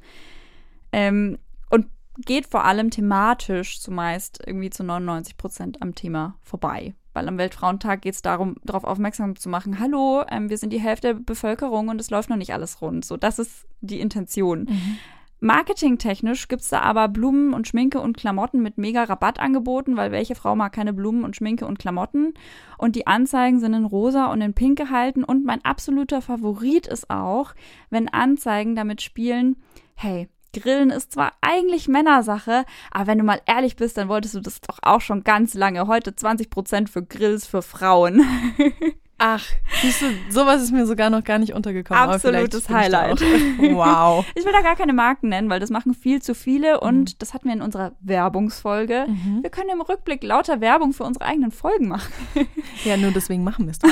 [0.92, 1.38] Ähm,
[1.70, 6.94] und geht vor allem thematisch zumeist irgendwie zu 99 Prozent am Thema vorbei.
[7.14, 10.80] Weil am Weltfrauentag geht es darum, darauf aufmerksam zu machen, hallo, ähm, wir sind die
[10.80, 13.04] Hälfte der Bevölkerung und es läuft noch nicht alles rund.
[13.04, 14.62] So, das ist die Intention.
[14.70, 14.98] Mhm.
[15.44, 20.36] Marketingtechnisch gibt es da aber Blumen und Schminke und Klamotten mit mega Rabattangeboten, weil welche
[20.36, 22.36] Frau mag keine Blumen und Schminke und Klamotten?
[22.78, 25.24] Und die Anzeigen sind in rosa und in pink gehalten.
[25.24, 27.56] Und mein absoluter Favorit ist auch,
[27.90, 29.56] wenn Anzeigen damit spielen,
[29.96, 34.42] hey, Grillen ist zwar eigentlich Männersache, aber wenn du mal ehrlich bist, dann wolltest du
[34.42, 35.88] das doch auch schon ganz lange.
[35.88, 38.24] Heute 20% für Grills für Frauen.
[39.24, 39.46] Ach,
[39.84, 42.02] siehst du, sowas ist mir sogar noch gar nicht untergekommen.
[42.02, 43.22] Absolutes Highlight.
[43.60, 44.26] wow.
[44.34, 47.16] Ich will da gar keine Marken nennen, weil das machen viel zu viele und mhm.
[47.20, 49.06] das hatten wir in unserer Werbungsfolge.
[49.08, 49.44] Mhm.
[49.44, 52.12] Wir können im Rückblick lauter Werbung für unsere eigenen Folgen machen.
[52.84, 53.90] ja, nur deswegen machen wir es doch.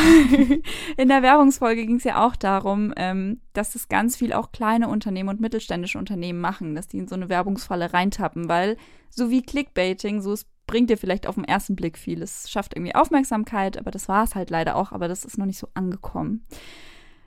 [0.97, 4.88] in der Werbungsfolge ging es ja auch darum, ähm, dass das ganz viel auch kleine
[4.88, 8.77] Unternehmen und mittelständische Unternehmen machen, dass die in so eine Werbungsfalle reintappen, weil
[9.11, 12.22] so wie Clickbaiting, so ist bringt dir vielleicht auf den ersten Blick viel.
[12.22, 15.47] Es schafft irgendwie Aufmerksamkeit, aber das war es halt leider auch, aber das ist noch
[15.47, 16.45] nicht so angekommen.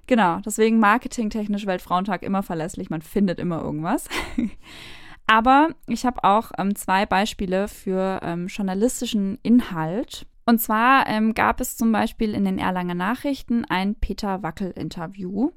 [0.06, 4.08] Genau, deswegen marketingtechnisch Weltfrauentag immer verlässlich, man findet immer irgendwas.
[5.26, 10.26] aber ich habe auch ähm, zwei Beispiele für ähm, journalistischen Inhalt.
[10.46, 15.50] Und zwar ähm, gab es zum Beispiel in den Erlanger Nachrichten ein Peter Wackel-Interview,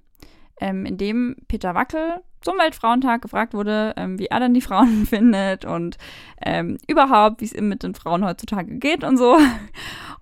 [0.60, 5.06] ähm, in dem Peter Wackel zum Weltfrauentag gefragt wurde, ähm, wie er denn die Frauen
[5.10, 5.98] findet und
[6.46, 9.38] ähm, überhaupt, wie es ihm mit den Frauen heutzutage geht und so.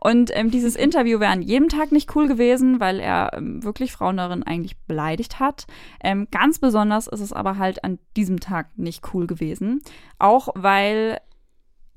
[0.05, 3.93] Und ähm, dieses Interview wäre an jedem Tag nicht cool gewesen, weil er ähm, wirklich
[3.93, 5.65] Frauen darin eigentlich beleidigt hat.
[6.03, 9.81] Ähm, ganz besonders ist es aber halt an diesem Tag nicht cool gewesen.
[10.19, 11.21] Auch weil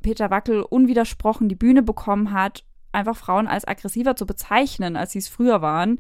[0.05, 2.63] Peter Wackel unwidersprochen die Bühne bekommen hat,
[2.93, 5.99] einfach Frauen als aggressiver zu bezeichnen, als sie es früher waren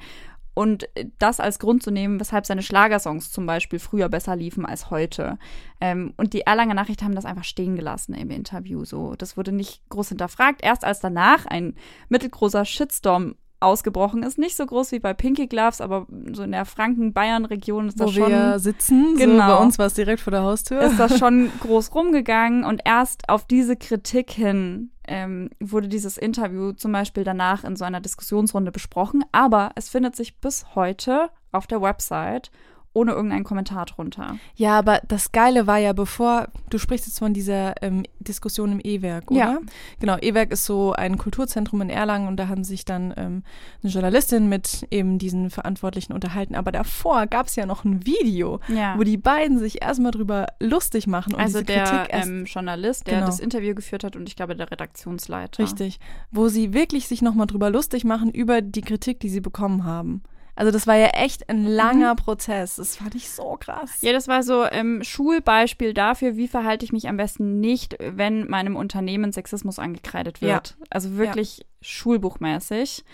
[0.56, 0.88] und
[1.18, 5.38] das als Grund zu nehmen, weshalb seine Schlagersongs zum Beispiel früher besser liefen als heute.
[5.82, 8.86] Ähm, und die Erlanger Nachricht haben das einfach stehen gelassen im Interview.
[8.86, 10.64] So, das wurde nicht groß hinterfragt.
[10.64, 11.74] Erst als danach ein
[12.08, 14.38] mittelgroßer Shitstorm ausgebrochen ist.
[14.38, 18.20] Nicht so groß wie bei Pinky Gloves, aber so in der Franken-Bayern-Region ist das Wo
[18.20, 18.30] schon.
[18.30, 19.48] wir sitzen, genau.
[19.48, 20.80] So bei uns war es direkt vor der Haustür.
[20.80, 26.72] Ist das schon groß rumgegangen und erst auf diese Kritik hin ähm, wurde dieses Interview
[26.72, 29.24] zum Beispiel danach in so einer Diskussionsrunde besprochen.
[29.32, 32.50] Aber es findet sich bis heute auf der Website
[32.96, 34.38] ohne irgendeinen Kommentar drunter.
[34.54, 38.80] Ja, aber das Geile war ja, bevor, du sprichst jetzt von dieser ähm, Diskussion im
[38.82, 39.38] E-Werk, oder?
[39.38, 39.58] Ja.
[40.00, 43.42] Genau, E-Werk ist so ein Kulturzentrum in Erlangen und da haben sich dann ähm,
[43.82, 46.54] eine Journalistin mit eben diesen Verantwortlichen unterhalten.
[46.54, 48.98] Aber davor gab es ja noch ein Video, ja.
[48.98, 51.34] wo die beiden sich erstmal drüber lustig machen.
[51.34, 53.26] Und also diese der ähm, Journalist, der genau.
[53.26, 55.62] das Interview geführt hat und ich glaube der Redaktionsleiter.
[55.62, 59.84] Richtig, wo sie wirklich sich nochmal drüber lustig machen über die Kritik, die sie bekommen
[59.84, 60.22] haben.
[60.56, 62.16] Also das war ja echt ein langer mhm.
[62.16, 62.76] Prozess.
[62.76, 64.00] Das fand ich so krass.
[64.00, 67.96] Ja, das war so ein ähm, Schulbeispiel dafür, wie verhalte ich mich am besten nicht,
[68.00, 70.76] wenn meinem Unternehmen Sexismus angekreidet wird.
[70.78, 70.86] Ja.
[70.88, 71.64] Also wirklich ja.
[71.82, 73.04] schulbuchmäßig.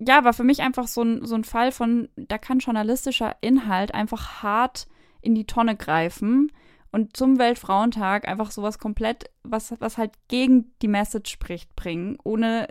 [0.00, 3.94] Ja, war für mich einfach so ein, so ein Fall von, da kann journalistischer Inhalt
[3.94, 4.88] einfach hart
[5.20, 6.52] in die Tonne greifen
[6.90, 12.68] und zum Weltfrauentag einfach sowas komplett, was, was halt gegen die Message spricht, bringen, ohne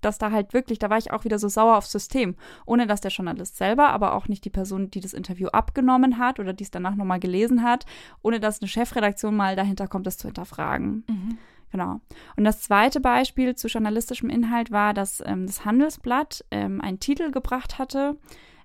[0.00, 2.36] dass da halt wirklich, da war ich auch wieder so sauer aufs System,
[2.66, 6.40] ohne dass der Journalist selber, aber auch nicht die Person, die das Interview abgenommen hat
[6.40, 7.86] oder die es danach nochmal gelesen hat,
[8.22, 11.04] ohne dass eine Chefredaktion mal dahinter kommt, das zu hinterfragen.
[11.08, 11.38] Mhm.
[11.70, 12.00] Genau.
[12.36, 17.30] Und das zweite Beispiel zu journalistischem Inhalt war, dass ähm, das Handelsblatt ähm, einen Titel
[17.30, 18.16] gebracht hatte,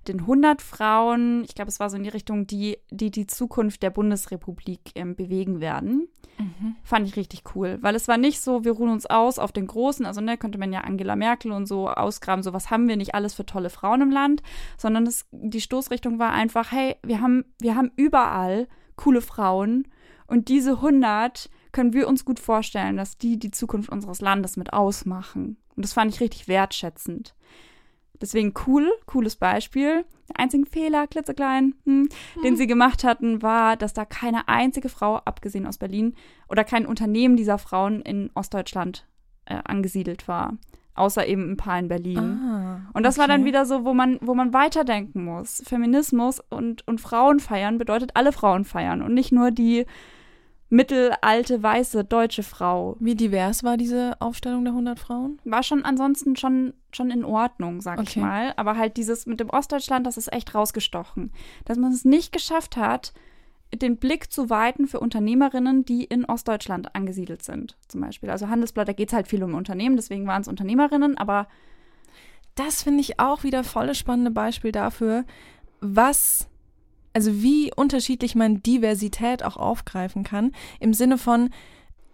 [0.08, 3.82] den 100 Frauen, ich glaube, es war so in die Richtung, die die, die Zukunft
[3.82, 6.08] der Bundesrepublik ähm, bewegen werden.
[6.38, 6.76] Mhm.
[6.82, 9.66] Fand ich richtig cool, weil es war nicht so, wir ruhen uns aus auf den
[9.66, 12.96] Großen, also ne, könnte man ja Angela Merkel und so ausgraben, so was haben wir
[12.96, 14.42] nicht alles für tolle Frauen im Land,
[14.76, 19.86] sondern es, die Stoßrichtung war einfach, hey, wir haben, wir haben überall coole Frauen
[20.26, 24.72] und diese 100 können wir uns gut vorstellen, dass die die Zukunft unseres Landes mit
[24.72, 25.58] ausmachen.
[25.76, 27.34] Und das fand ich richtig wertschätzend.
[28.20, 30.04] Deswegen cool, cooles Beispiel.
[30.28, 32.42] Der einzige Fehler, klitzeklein, hm, hm.
[32.42, 36.14] den sie gemacht hatten, war, dass da keine einzige Frau, abgesehen aus Berlin,
[36.48, 39.06] oder kein Unternehmen dieser Frauen in Ostdeutschland
[39.46, 40.56] äh, angesiedelt war.
[40.96, 42.18] Außer eben ein paar in Berlin.
[42.18, 45.60] Ah, und das war dann wieder so, wo man, wo man weiterdenken muss.
[45.66, 49.86] Feminismus und, und Frauen feiern bedeutet alle Frauen feiern und nicht nur die
[50.70, 52.96] mittelalte, weiße, deutsche Frau.
[53.00, 55.40] Wie divers war diese Aufstellung der 100 Frauen?
[55.44, 58.20] War schon ansonsten schon, schon in Ordnung, sag ich Okay.
[58.20, 58.54] mal.
[58.56, 61.32] Aber halt dieses mit dem Ostdeutschland, das ist echt rausgestochen.
[61.64, 63.12] Dass man es nicht geschafft hat,
[63.74, 68.30] den Blick zu weiten für Unternehmerinnen, die in Ostdeutschland angesiedelt sind, zum Beispiel.
[68.30, 71.48] Also Handelsblatt, da geht es halt viel um Unternehmen, deswegen waren es Unternehmerinnen, aber
[72.56, 75.24] Das finde ich auch wieder voll spannende Beispiel dafür,
[75.80, 76.48] was,
[77.14, 80.52] also wie unterschiedlich man Diversität auch aufgreifen kann.
[80.80, 81.50] Im Sinne von,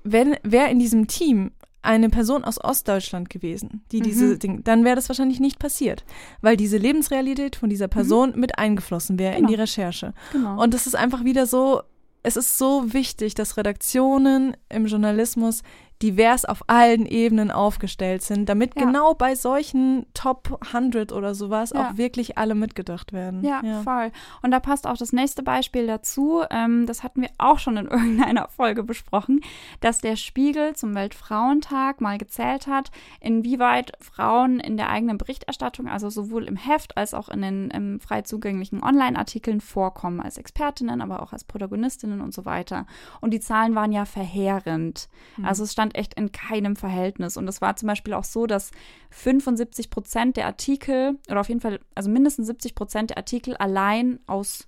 [0.05, 1.51] wenn, wäre in diesem Team
[1.83, 4.39] eine Person aus Ostdeutschland gewesen, die diese Mhm.
[4.39, 6.05] Ding, dann wäre das wahrscheinlich nicht passiert,
[6.43, 9.49] weil diese Lebensrealität von dieser Person mit eingeflossen wäre in Genau.
[9.49, 10.13] die Recherche.
[10.33, 10.63] genau.
[10.63, 11.81] Und das ist einfach wieder so,
[12.23, 15.63] es ist so wichtig, dass Redaktionen im Journalismus
[16.03, 18.85] divers auf allen Ebenen aufgestellt sind, damit Ja.
[18.87, 21.91] genau bei solchen Top 100 oder sowas Ja.
[21.91, 23.45] auch wirklich alle mitgedacht werden.
[23.45, 24.11] Ja, voll.
[24.43, 26.43] Und da passt auch das nächste Beispiel dazu.
[26.51, 27.87] Ähm, das hatten wir auch schon in
[28.31, 29.41] irgendeiner Folge besprochen,
[29.81, 32.91] dass der Spiegel zum Weltfrauentag mal gezählt hat,
[33.21, 38.23] inwieweit Frauen in der eigenen Berichterstattung, also sowohl im Heft als auch in den frei
[38.23, 42.87] zugänglichen Online-Artikeln vorkommen, als Expertinnen, aber auch als Protagonistinnen und so weiter.
[43.21, 45.09] Und die Zahlen waren ja verheerend.
[45.43, 47.37] Also es stand echt in keinem Verhältnis.
[47.37, 48.71] Und es war zum Beispiel auch so, dass
[49.11, 54.21] 75 Prozent der Artikel, oder auf jeden Fall, also mindestens 70 Prozent der Artikel allein
[54.27, 54.67] aus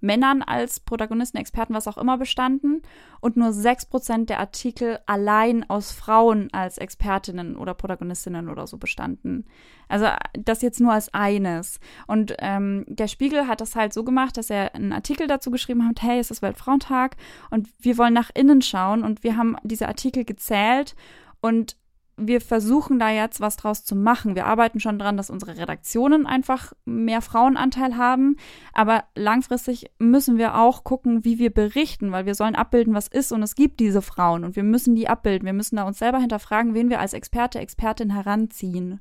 [0.00, 2.82] Männern als Protagonisten, Experten, was auch immer bestanden
[3.20, 8.78] und nur 6 Prozent der Artikel allein aus Frauen als Expertinnen oder Protagonistinnen oder so
[8.78, 9.46] bestanden.
[9.88, 11.80] Also das jetzt nur als eines.
[12.06, 15.86] Und ähm, der Spiegel hat das halt so gemacht, dass er einen Artikel dazu geschrieben
[15.86, 17.16] hat, hey, es ist Weltfrauentag
[17.50, 20.94] und wir wollen nach innen schauen und wir haben diese Artikel gezählt
[21.40, 21.76] und
[22.20, 24.34] wir versuchen da jetzt was draus zu machen.
[24.34, 28.36] Wir arbeiten schon dran, dass unsere Redaktionen einfach mehr Frauenanteil haben.
[28.72, 33.32] Aber langfristig müssen wir auch gucken, wie wir berichten, weil wir sollen abbilden, was ist.
[33.32, 35.46] Und es gibt diese Frauen und wir müssen die abbilden.
[35.46, 39.00] Wir müssen da uns selber hinterfragen, wen wir als Experte, Expertin heranziehen.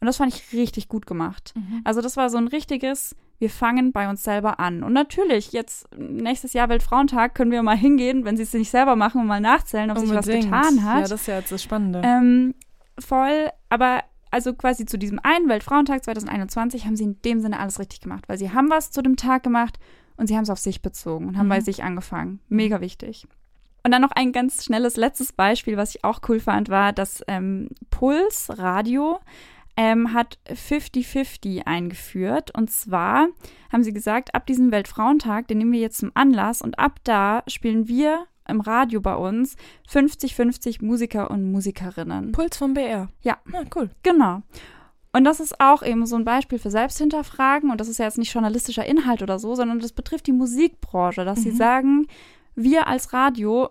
[0.00, 1.54] Und das fand ich richtig gut gemacht.
[1.84, 4.82] Also das war so ein richtiges, wir fangen bei uns selber an.
[4.82, 8.96] Und natürlich, jetzt nächstes Jahr Weltfrauentag können wir mal hingehen, wenn sie es nicht selber
[8.96, 10.44] machen und mal nachzählen, ob sich was Unbedingt.
[10.52, 10.96] getan hat.
[10.96, 12.00] Ja, das ist ja jetzt das Spannende.
[12.04, 12.54] Ähm,
[12.98, 17.78] voll, aber also quasi zu diesem einen Weltfrauentag 2021 haben sie in dem Sinne alles
[17.78, 19.78] richtig gemacht, weil sie haben was zu dem Tag gemacht
[20.16, 21.50] und sie haben es auf sich bezogen und haben Mhm.
[21.50, 22.40] bei sich angefangen.
[22.48, 23.26] Mega wichtig.
[23.84, 27.22] Und dann noch ein ganz schnelles letztes Beispiel, was ich auch cool fand, war, dass
[27.28, 29.18] ähm, Puls Radio
[29.76, 32.56] ähm, hat 50-50 eingeführt.
[32.56, 33.28] Und zwar
[33.72, 37.42] haben sie gesagt, ab diesem Weltfrauentag, den nehmen wir jetzt zum Anlass und ab da
[37.46, 39.56] spielen wir im Radio bei uns
[39.90, 42.32] 50-50 Musiker und Musikerinnen.
[42.32, 43.08] Puls vom BR.
[43.22, 43.38] Ja.
[43.52, 43.90] Ah, cool.
[44.02, 44.42] Genau.
[45.12, 47.70] Und das ist auch eben so ein Beispiel für Selbsthinterfragen.
[47.70, 51.24] Und das ist ja jetzt nicht journalistischer Inhalt oder so, sondern das betrifft die Musikbranche,
[51.24, 51.56] dass sie Mhm.
[51.56, 52.06] sagen,
[52.54, 53.70] wir als Radio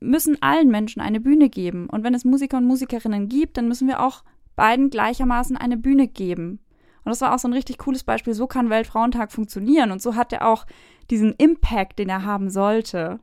[0.00, 1.88] müssen allen Menschen eine Bühne geben.
[1.88, 4.22] Und wenn es Musiker und Musikerinnen gibt, dann müssen wir auch
[4.60, 6.58] beiden gleichermaßen eine Bühne geben.
[7.04, 8.34] Und das war auch so ein richtig cooles Beispiel.
[8.34, 9.90] So kann Weltfrauentag funktionieren.
[9.90, 10.66] Und so hat er auch
[11.10, 13.20] diesen Impact, den er haben sollte.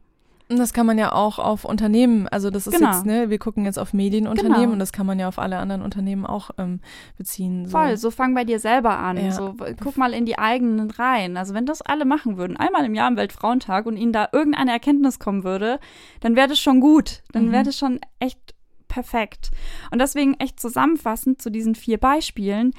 [0.49, 2.91] Und das kann man ja auch auf Unternehmen, also das ist Genau.
[2.91, 4.73] jetzt, ne, wir gucken jetzt auf Medienunternehmen Genau.
[4.73, 6.79] und das kann man ja auf alle anderen Unternehmen auch ähm,
[7.17, 7.65] beziehen.
[7.65, 7.71] So.
[7.77, 9.17] Voll, so fang bei dir selber an.
[9.17, 9.31] Ja.
[9.33, 11.35] So, guck mal in die eigenen Reihen.
[11.35, 14.71] Also wenn das alle machen würden, einmal im Jahr am Weltfrauentag und ihnen da irgendeine
[14.71, 15.79] Erkenntnis kommen würde,
[16.21, 17.23] dann wäre das schon gut.
[17.33, 17.51] Dann Mhm.
[17.51, 18.55] wäre das schon echt
[18.97, 19.51] perfekt.
[19.91, 22.73] Und deswegen echt zusammenfassend zu diesen vier Beispielen,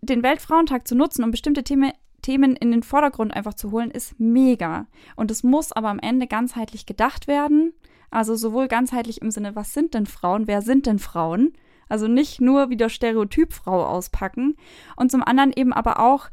[0.00, 1.92] den Weltfrauentag zu nutzen, um bestimmte Themen
[2.22, 4.86] Themen in den Vordergrund einfach zu holen, ist mega.
[5.14, 7.74] Und es muss aber am Ende ganzheitlich gedacht werden.
[8.10, 11.52] Also sowohl ganzheitlich im Sinne, was sind denn Frauen, wer sind denn Frauen?
[11.88, 14.56] Also nicht nur wieder Stereotyp Frau auspacken.
[14.96, 16.30] Und zum anderen eben aber auch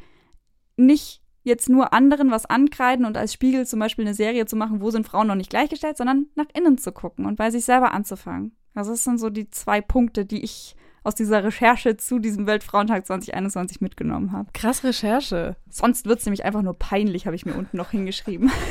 [0.77, 4.81] nicht jetzt nur anderen was ankreiden und als Spiegel zum Beispiel eine Serie zu machen,
[4.81, 7.91] wo sind Frauen noch nicht gleichgestellt, sondern nach innen zu gucken und bei sich selber
[7.91, 8.55] anzufangen.
[8.73, 13.07] Also das sind so die zwei Punkte, die ich aus dieser Recherche zu diesem Weltfrauentag
[13.07, 14.49] 2021 mitgenommen habe.
[14.53, 15.55] Krass Recherche.
[15.69, 18.51] Sonst wird es nämlich einfach nur peinlich, habe ich mir unten noch hingeschrieben.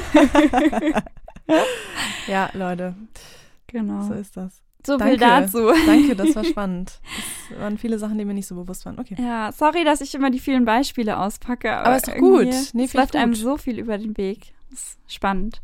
[2.28, 2.94] Ja, Leute,
[3.66, 4.02] Genau.
[4.06, 4.62] so ist das.
[4.86, 5.46] So viel Danke.
[5.52, 5.72] dazu.
[5.86, 7.00] Danke, das war spannend.
[7.50, 8.98] Das waren viele Sachen, die mir nicht so bewusst waren.
[8.98, 9.16] Okay.
[9.18, 11.72] Ja, sorry, dass ich immer die vielen Beispiele auspacke.
[11.72, 12.48] Aber, Aber ist doch gut.
[12.72, 13.40] Nee, es läuft einem gut.
[13.40, 14.54] so viel über den Weg.
[14.70, 15.60] Das ist spannend.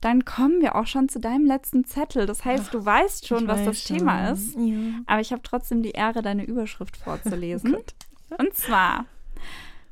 [0.00, 2.26] Dann kommen wir auch schon zu deinem letzten Zettel.
[2.26, 3.98] Das heißt, du weißt schon, was weiß das schon.
[3.98, 4.54] Thema ist.
[4.54, 5.00] Ja.
[5.06, 7.72] Aber ich habe trotzdem die Ehre, deine Überschrift vorzulesen.
[7.72, 7.94] Gut.
[8.38, 9.06] Und zwar: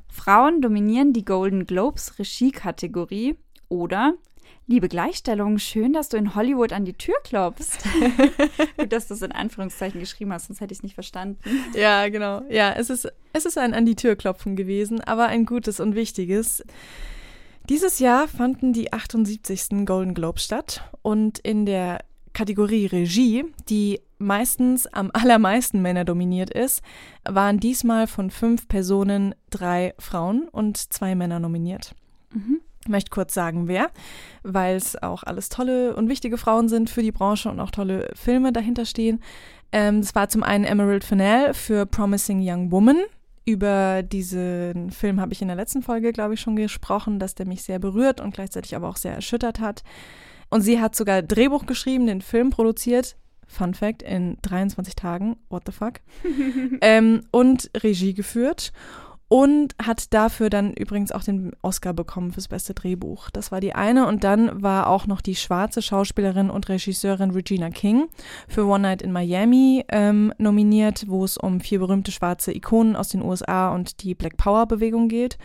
[0.07, 3.37] Frauen dominieren die Golden Globes Regie-Kategorie
[3.69, 4.13] oder
[4.71, 7.79] Liebe Gleichstellung, schön, dass du in Hollywood an die Tür klopfst.
[8.77, 11.39] Gut, dass du es in Anführungszeichen geschrieben hast, sonst hätte ich es nicht verstanden.
[11.73, 12.43] Ja, genau.
[12.51, 15.95] Ja, es ist, es ist ein an die Tür klopfen gewesen, aber ein gutes und
[15.95, 16.63] wichtiges.
[17.69, 19.85] Dieses Jahr fanden die 78.
[19.85, 21.99] Golden Globes statt und in der
[22.33, 26.81] Kategorie Regie, die meistens am allermeisten Männer dominiert ist,
[27.25, 31.93] waren diesmal von fünf Personen drei Frauen und zwei Männer nominiert.
[32.33, 32.61] Mhm.
[32.81, 33.91] Ich möchte kurz sagen, wer,
[34.41, 38.09] weil es auch alles tolle und wichtige Frauen sind für die Branche und auch tolle
[38.15, 39.21] Filme dahinter stehen.
[39.71, 42.97] Ähm, das war zum einen Emerald Fennell für Promising Young Woman.
[43.49, 47.47] Über diesen Film habe ich in der letzten Folge, glaube ich, schon gesprochen, dass der
[47.47, 49.81] mich sehr berührt und gleichzeitig aber auch sehr erschüttert hat.
[50.51, 53.15] Und sie hat sogar Drehbuch geschrieben, den Film produziert.
[53.47, 55.93] Fun Fact, in 23 Tagen, what the fuck.
[56.81, 58.71] ähm, und Regie geführt
[59.29, 63.29] und hat dafür dann übrigens auch den Oscar bekommen fürs beste Drehbuch.
[63.29, 64.07] Das war die eine.
[64.07, 68.07] Und dann war auch noch die schwarze Schauspielerin und Regisseurin Regina King
[68.47, 73.09] für One Night in Miami ähm, nominiert, wo es um vier berühmte schwarze Ikonen aus
[73.09, 75.37] den USA und die Black Power Bewegung geht.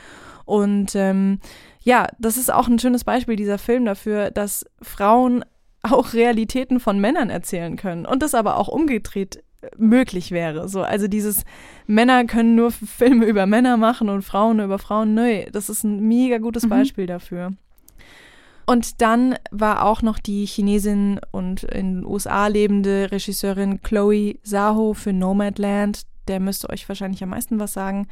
[0.47, 1.39] Und ähm,
[1.83, 5.45] ja, das ist auch ein schönes Beispiel, dieser Film dafür, dass Frauen
[5.83, 9.45] auch Realitäten von Männern erzählen können und das aber auch umgedreht
[9.77, 10.69] möglich wäre.
[10.69, 11.45] So, also dieses
[11.87, 15.15] Männer können nur Filme über Männer machen und Frauen über Frauen.
[15.15, 16.71] Nö, das ist ein mega gutes mhm.
[16.71, 17.53] Beispiel dafür.
[18.67, 24.95] Und dann war auch noch die Chinesin und in den USA lebende Regisseurin Chloe Zaho
[24.95, 26.03] für Nomadland.
[26.29, 28.07] Der müsste euch wahrscheinlich am meisten was sagen.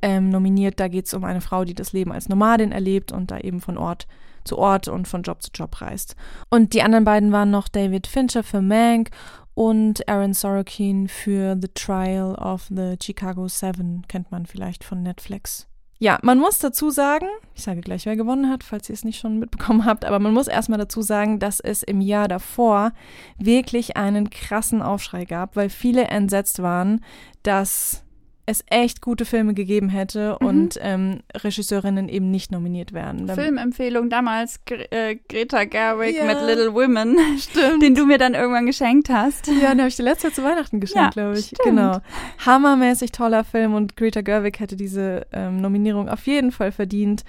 [0.00, 3.30] Ähm, nominiert, da geht es um eine Frau, die das Leben als Nomadin erlebt und
[3.30, 4.06] da eben von Ort
[4.44, 6.16] zu Ort und von Job zu Job reist.
[6.48, 9.10] Und die anderen beiden waren noch David Fincher für Mank
[9.58, 15.66] und Aaron Sorokin für The Trial of the Chicago Seven, kennt man vielleicht von Netflix.
[15.98, 19.18] Ja, man muss dazu sagen, ich sage gleich, wer gewonnen hat, falls ihr es nicht
[19.18, 22.92] schon mitbekommen habt, aber man muss erstmal dazu sagen, dass es im Jahr davor
[23.36, 27.00] wirklich einen krassen Aufschrei gab, weil viele entsetzt waren,
[27.42, 28.04] dass
[28.48, 30.46] es echt gute Filme gegeben hätte mhm.
[30.46, 33.28] und ähm, Regisseurinnen eben nicht nominiert werden.
[33.28, 36.24] Filmempfehlung damals Gre äh, Greta Gerwig ja.
[36.24, 37.82] mit Little Women, stimmt.
[37.82, 39.48] den du mir dann irgendwann geschenkt hast.
[39.48, 41.46] Ja, den habe ich dir letztes Jahr zu Weihnachten geschenkt, ja, glaube ich.
[41.46, 41.62] Stimmt.
[41.62, 41.98] Genau.
[42.46, 47.24] Hammermäßig toller Film und Greta Gerwig hätte diese ähm, Nominierung auf jeden Fall verdient.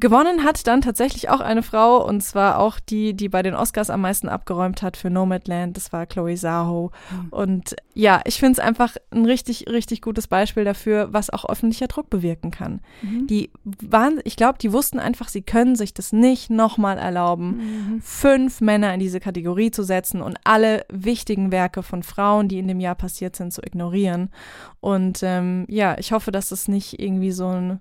[0.00, 3.90] Gewonnen hat dann tatsächlich auch eine Frau und zwar auch die, die bei den Oscars
[3.90, 5.76] am meisten abgeräumt hat für Nomadland.
[5.76, 6.90] Das war Chloe Zaho.
[7.10, 7.28] Mhm.
[7.30, 11.86] Und ja, ich finde es einfach ein richtig, richtig gutes Beispiel dafür, was auch öffentlicher
[11.86, 12.80] Druck bewirken kann.
[13.02, 13.26] Mhm.
[13.26, 18.00] Die waren, ich glaube, die wussten einfach, sie können sich das nicht nochmal erlauben, mhm.
[18.00, 22.68] fünf Männer in diese Kategorie zu setzen und alle wichtigen Werke von Frauen, die in
[22.68, 24.30] dem Jahr passiert sind, zu ignorieren.
[24.80, 27.80] Und ähm, ja, ich hoffe, dass das nicht irgendwie so ein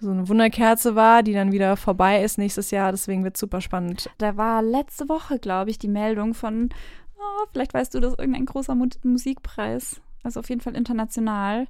[0.00, 2.90] so eine Wunderkerze war, die dann wieder vorbei ist nächstes Jahr.
[2.90, 4.10] Deswegen wird es super spannend.
[4.18, 6.70] Da war letzte Woche, glaube ich, die Meldung von,
[7.18, 10.00] oh, vielleicht weißt du das, irgendein großer Mu Musikpreis.
[10.22, 11.66] Also auf jeden Fall international.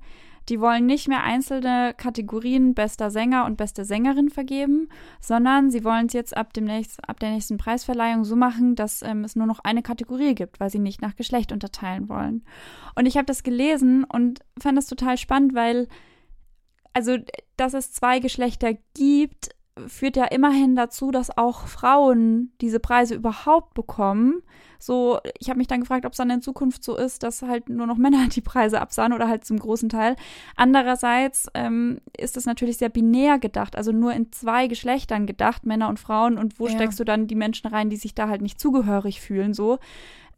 [0.48, 4.88] Die wollen nicht mehr einzelne Kategorien bester Sänger und beste Sängerin vergeben,
[5.20, 9.02] sondern sie wollen es jetzt ab, dem nächsten, ab der nächsten Preisverleihung so machen, dass
[9.02, 12.44] ähm, es nur noch eine Kategorie gibt, weil sie nicht nach Geschlecht unterteilen wollen.
[12.96, 15.86] Und ich habe das gelesen und fand das total spannend, weil
[16.92, 17.16] also
[17.56, 19.50] dass es zwei Geschlechter gibt,
[19.86, 24.42] führt ja immerhin dazu, dass auch Frauen diese Preise überhaupt bekommen.
[24.78, 27.68] So, ich habe mich dann gefragt, ob es dann in Zukunft so ist, dass halt
[27.68, 30.16] nur noch Männer die Preise absahen oder halt zum großen Teil.
[30.56, 35.88] Andererseits ähm, ist es natürlich sehr binär gedacht, also nur in zwei Geschlechtern gedacht, Männer
[35.88, 36.38] und Frauen.
[36.38, 36.74] Und wo ja.
[36.74, 39.54] steckst du dann die Menschen rein, die sich da halt nicht zugehörig fühlen?
[39.54, 39.78] So,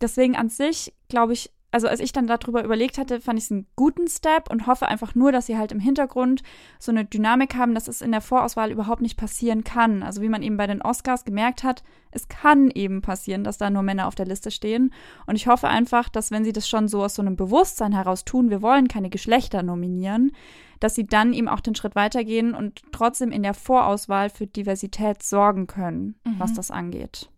[0.01, 3.51] deswegen an sich glaube ich, also als ich dann darüber überlegt hatte, fand ich es
[3.51, 6.43] einen guten Step und hoffe einfach nur, dass sie halt im Hintergrund
[6.79, 10.03] so eine Dynamik haben, dass es in der Vorauswahl überhaupt nicht passieren kann.
[10.03, 13.71] Also wie man eben bei den Oscars gemerkt hat, es kann eben passieren, dass da
[13.71, 14.93] nur Männer auf der Liste stehen.
[15.27, 18.27] Und ich hoffe einfach, dass wenn sie das schon so aus so einem Bewusstsein heraus
[18.27, 20.33] tun, wir wollen keine Geschlechter nominieren,
[20.79, 25.23] dass sie dann eben auch den Schritt weitergehen und trotzdem in der Vorauswahl für Diversität
[25.23, 26.35] sorgen können, mhm.
[26.39, 27.32] was das angeht.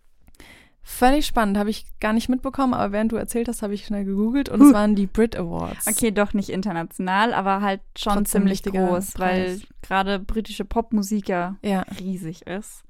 [0.86, 4.04] Völlig spannend, habe ich gar nicht mitbekommen, aber während du erzählt hast, habe ich schnell
[4.04, 4.66] gegoogelt und huh.
[4.66, 5.86] es waren die Brit Awards.
[5.86, 11.56] Okay, doch nicht international, aber halt schon Trotzdem ziemlich groß, weil gerade britische Popmusik ja,
[11.62, 12.84] ja, riesig ist.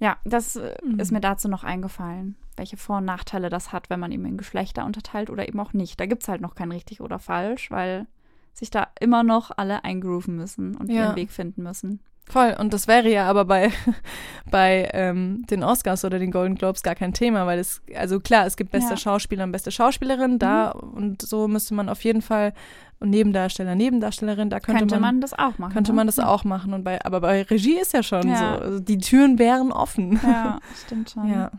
[0.00, 0.98] Ja, das äh, mhm.
[0.98, 4.36] ist mir dazu noch eingefallen, welche Vor- und Nachteile das hat, wenn man eben in
[4.36, 6.00] Geschlechter unterteilt oder eben auch nicht.
[6.00, 8.08] Da gibt es halt noch kein richtig oder falsch, weil
[8.52, 11.04] sich da immer noch alle eingrooven müssen und ja.
[11.04, 12.00] ihren Weg finden müssen.
[12.28, 13.70] Voll, und das wäre ja aber bei,
[14.50, 18.46] bei ähm, den Oscars oder den Golden Globes gar kein Thema, weil es, also klar,
[18.46, 18.96] es gibt beste Ja.
[18.96, 22.52] Schauspieler und beste Schauspielerin, da und so müsste man auf jeden Fall,
[22.98, 25.72] und Nebendarsteller, Nebendarstellerin, da könnte, Könnte, man, man, das auch machen.
[25.72, 25.96] könnte ne?
[25.96, 26.72] man das auch machen.
[26.72, 28.36] Und bei, aber bei Regie ist ja schon Ja.
[28.38, 30.18] so, also die Türen wären offen.
[30.22, 31.28] Ja, stimmt schon.
[31.30, 31.50] Ja.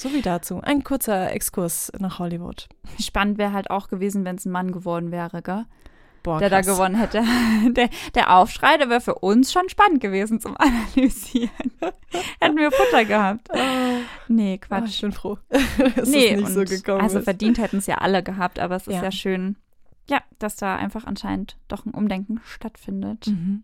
[0.00, 0.60] So wie dazu.
[0.62, 2.68] Ein kurzer Exkurs nach Hollywood.
[3.00, 5.66] Spannend wäre halt auch gewesen, wenn es ein Mann geworden wäre, gell?
[6.22, 6.66] Boah, der da krass.
[6.66, 7.22] gewonnen hätte.
[7.72, 11.50] Der, der Aufschrei, der wäre für uns schon spannend gewesen zum Analysieren.
[12.40, 13.48] Hätten wir Futter gehabt.
[14.28, 15.00] Nee, Oh, ich Quatsch.
[15.00, 17.24] bin froh, dass nee, es nicht so gekommen also ist.
[17.24, 19.02] verdient hätten es ja alle gehabt, aber es ist Ja.
[19.04, 19.10] ja.
[19.12, 19.56] schön,
[20.08, 23.26] ja, dass da einfach anscheinend doch ein Umdenken stattfindet.
[23.28, 23.62] Mhm.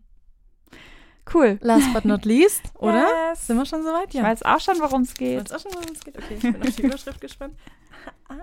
[1.33, 1.59] Cool.
[1.63, 3.09] Last but not least, oder?
[3.31, 3.47] Yes.
[3.47, 4.15] Sind wir schon soweit?
[4.15, 5.41] Ich weiß auch schon, worum es Ich geht.
[5.51, 6.19] weiß auch schon, worum es geht.
[6.19, 7.55] Okay, ich bin auf die Überschrift gespannt.
[8.29, 8.35] Ah.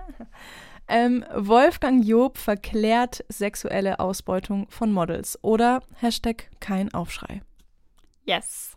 [0.94, 5.38] Ähm, Wolfgang Job verklärt sexuelle Ausbeutung von Models.
[5.42, 7.40] Oder Hashtag kein Aufschrei.
[8.26, 8.76] Yes.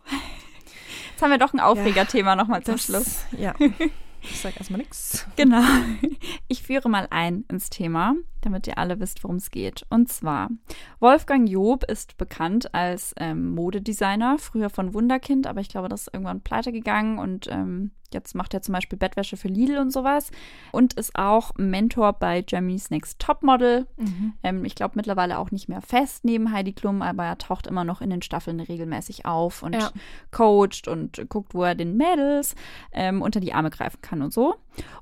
[1.10, 3.26] Jetzt haben wir doch ein Aufregerthema nochmal zum Schluss.
[3.36, 3.54] Ja.
[4.28, 5.24] Ich sag erstmal nichts.
[5.36, 5.62] Genau.
[6.48, 9.86] Ich führe mal ein ins Thema, damit ihr alle wisst, worum es geht.
[9.88, 10.48] Und zwar,
[10.98, 16.14] Wolfgang Job ist bekannt als ähm, Modedesigner, früher von Wunderkind, aber ich glaube, das ist
[16.14, 20.30] irgendwann pleite gegangen und ähm, jetzt macht er zum Beispiel Bettwäsche für Lidl und sowas.
[20.72, 23.86] Und ist auch Mentor bei Germany's Next Topmodel.
[24.42, 27.84] Ähm, ich glaube mittlerweile auch nicht mehr fest neben Heidi Klum, aber er taucht immer
[27.84, 29.90] noch in den Staffeln regelmäßig auf und Ja.
[30.30, 32.54] coacht und guckt, wo er den Mädels
[32.92, 34.56] ähm, unter die Arme greifen kann und so.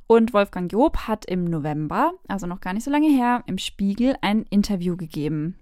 [0.07, 4.17] Und Wolfgang Job hat im November, also noch gar nicht so lange her, im Spiegel
[4.21, 5.59] ein Interview gegeben.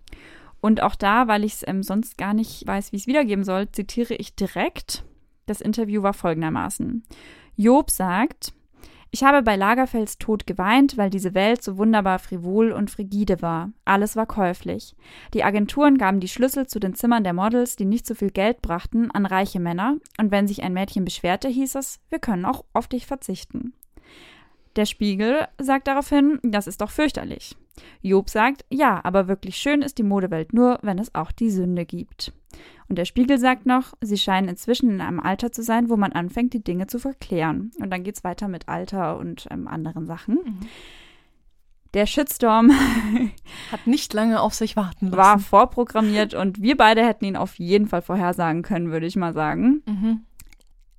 [0.61, 3.45] Und auch da, weil ich es ähm, sonst gar nicht weiß, wie ich es wiedergeben
[3.45, 5.05] soll, zitiere ich direkt.
[5.47, 7.03] Das Interview war folgendermaßen.
[7.57, 8.53] Job sagt,
[9.15, 13.71] ich habe bei Lagerfelds Tod geweint, weil diese Welt so wunderbar frivol und frigide war.
[13.85, 14.97] Alles war käuflich.
[15.35, 18.63] Die Agenturen gaben die Schlüssel zu den Zimmern der Models, die nicht so viel Geld
[18.63, 19.99] brachten, an reiche Männer.
[20.19, 23.75] Und wenn sich ein Mädchen beschwerte, hieß es, wir können auch auf dich verzichten.
[24.77, 27.55] Der Spiegel sagt daraufhin, das ist doch fürchterlich.
[28.03, 31.85] Job sagt, ja, aber wirklich schön ist die Modewelt nur, wenn es auch die Sünde
[31.85, 32.33] gibt.
[32.89, 36.13] Und der Spiegel sagt noch, sie scheinen inzwischen in einem Alter zu sein, wo man
[36.13, 37.71] anfängt, die Dinge zu verklären.
[37.81, 40.39] Und dann geht's weiter mit Alter und ähm, anderen Sachen.
[41.95, 42.71] Der Shitstorm
[43.73, 45.17] Hat nicht lange auf sich warten lassen.
[45.17, 49.33] war vorprogrammiert und wir beide hätten ihn auf jeden Fall vorhersagen können, würde ich mal
[49.33, 49.83] sagen.
[49.87, 50.21] Mhm.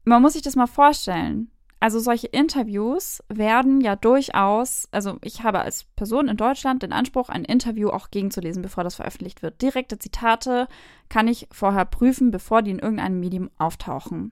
[0.03, 1.49] Man muss sich das mal vorstellen.
[1.83, 7.27] Also solche Interviews werden ja durchaus, also ich habe als Person in Deutschland den Anspruch,
[7.27, 9.61] ein Interview auch gegenzulesen, bevor das veröffentlicht wird.
[9.61, 10.69] Direkte Zitate
[11.09, 14.31] kann ich vorher prüfen, bevor die in irgendeinem Medium auftauchen.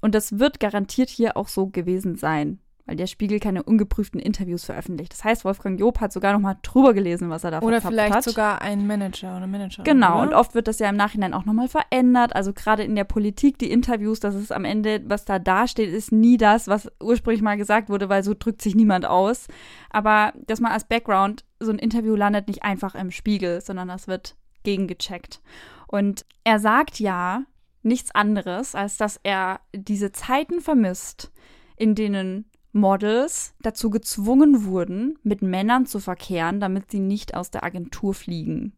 [0.00, 2.60] Und das wird garantiert hier auch so gewesen sein,
[2.90, 5.12] weil der Spiegel keine ungeprüften Interviews veröffentlicht.
[5.12, 8.16] Das heißt, Wolfgang Job hat sogar noch mal drüber gelesen, was er da Oder vielleicht
[8.16, 8.24] hat.
[8.24, 9.84] sogar ein Manager oder Managerin.
[9.84, 10.22] Genau, oder?
[10.22, 12.34] und oft wird das ja im Nachhinein auch nochmal verändert.
[12.34, 16.10] Also gerade in der Politik, die Interviews, das ist am Ende, was da dasteht, ist
[16.10, 19.46] nie das, was ursprünglich mal gesagt wurde, weil so drückt sich niemand aus.
[19.90, 24.08] Aber das mal als Background, so ein Interview landet nicht einfach im Spiegel, sondern das
[24.08, 24.34] wird
[24.64, 25.40] gegengecheckt.
[25.86, 27.44] Und er sagt ja
[27.84, 31.30] nichts anderes, als dass er diese Zeiten vermisst,
[31.76, 37.64] in denen Models dazu gezwungen wurden, mit Männern zu verkehren, damit sie nicht aus der
[37.64, 38.72] Agentur fliegen.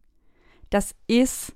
[0.69, 1.53] Das ist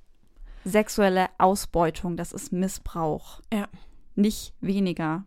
[0.63, 3.41] sexuelle Ausbeutung, das ist Missbrauch.
[3.51, 3.67] Ja.
[4.15, 5.25] Nicht weniger.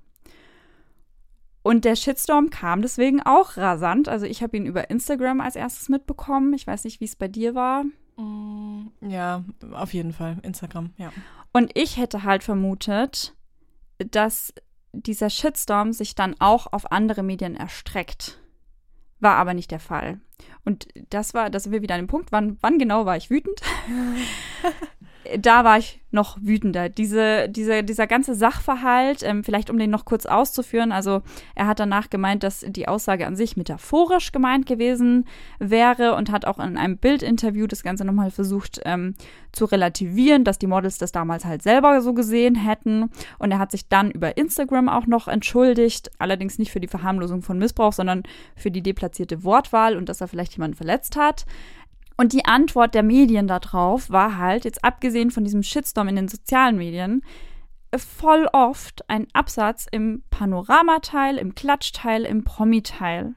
[1.63, 4.09] Und der Shitstorm kam deswegen auch rasant.
[4.09, 6.55] Also ich habe ihn über Instagram als erstes mitbekommen.
[6.55, 7.85] Ich weiß nicht, wie es bei dir war.
[8.17, 10.39] Mm, Ja, auf jeden Fall.
[10.43, 11.13] Instagram, ja.
[11.53, 13.37] Und ich hätte halt vermutet,
[13.99, 14.55] dass
[14.93, 18.41] dieser Shitstorm sich dann auch auf andere Medien erstreckt.
[19.21, 20.21] War aber nicht der Fall.
[20.65, 23.31] Und das war, da sind wir wieder an dem Punkt, wann, wann genau war ich
[23.31, 23.61] wütend?
[25.39, 26.89] da war ich noch wütender.
[26.89, 31.23] Diese, diese, dieser ganze Sachverhalt, ähm, vielleicht um den noch kurz auszuführen, also
[31.55, 35.27] er hat danach gemeint, dass die Aussage an sich metaphorisch gemeint gewesen
[35.59, 39.15] wäre und hat auch in einem Bildinterview das Ganze nochmal versucht ähm,
[39.53, 43.11] zu relativieren, dass die Models das damals halt selber so gesehen hätten.
[43.39, 47.43] Und er hat sich dann über Instagram auch noch entschuldigt, allerdings nicht für die Verharmlosung
[47.43, 48.25] von Missbrauch, sondern
[48.57, 51.47] für die deplatzierte Wortwahl und dass er vielleicht jemanden verletzt hat.
[52.21, 56.29] Und die Antwort der Medien darauf war halt, jetzt abgesehen von diesem Shitstorm in den
[56.29, 57.23] sozialen Medien,
[57.97, 63.33] voll oft ein Absatz im Panoramateil, im Klatschteil, im Promi-Teil.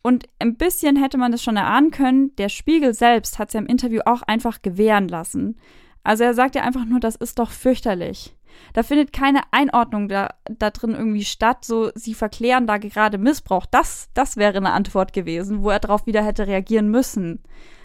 [0.00, 3.60] Und ein bisschen hätte man das schon erahnen können, der Spiegel selbst hat es ja
[3.60, 5.58] im Interview auch einfach gewähren lassen.
[6.04, 8.34] Also er sagt ja einfach nur, das ist doch fürchterlich.
[8.72, 13.66] Da findet keine Einordnung da, da drin irgendwie statt, so sie verklären da gerade Missbrauch.
[13.66, 17.42] Das, das wäre eine Antwort gewesen, wo er darauf wieder hätte reagieren müssen.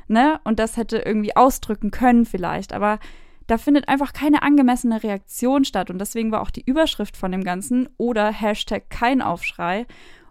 [0.07, 0.39] Ne?
[0.43, 2.73] Und das hätte irgendwie ausdrücken können vielleicht.
[2.73, 2.99] Aber
[3.47, 5.89] da findet einfach keine angemessene Reaktion statt.
[5.89, 9.87] Und deswegen war auch die Überschrift von dem Ganzen oder Hashtag kein Aufschrei.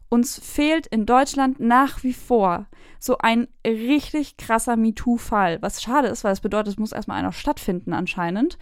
[0.08, 2.66] Uns fehlt in Deutschland nach wie vor
[2.98, 5.60] so ein richtig krasser MeToo-Fall.
[5.60, 8.58] Was schade ist, weil es bedeutet, es muss erstmal einer stattfinden anscheinend.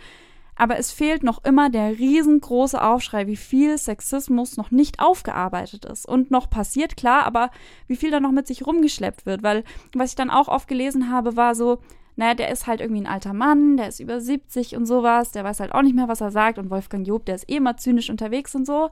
[0.56, 6.08] Aber es fehlt noch immer der riesengroße Aufschrei, wie viel Sexismus noch nicht aufgearbeitet ist
[6.08, 7.50] und noch passiert, klar, aber
[7.86, 9.42] wie viel da noch mit sich rumgeschleppt wird.
[9.42, 11.78] Weil, was ich dann auch oft gelesen habe, war so,
[12.16, 15.44] naja, der ist halt irgendwie ein alter Mann, der ist über 70 und sowas, der
[15.44, 17.76] weiß halt auch nicht mehr, was er sagt und Wolfgang Job, der ist eh immer
[17.76, 18.88] zynisch unterwegs und so.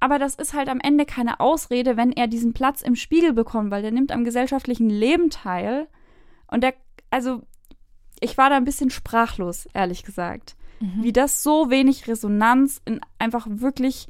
[0.00, 3.72] Aber das ist halt am Ende keine Ausrede, wenn er diesen Platz im Spiegel bekommt,
[3.72, 5.88] weil der nimmt am gesellschaftlichen Leben teil.
[6.46, 6.74] Und der,
[7.10, 7.42] also,
[8.20, 10.56] ich war da ein bisschen sprachlos, ehrlich gesagt.
[10.80, 11.02] Mhm.
[11.02, 14.06] Wie das so wenig Resonanz in einfach wirklich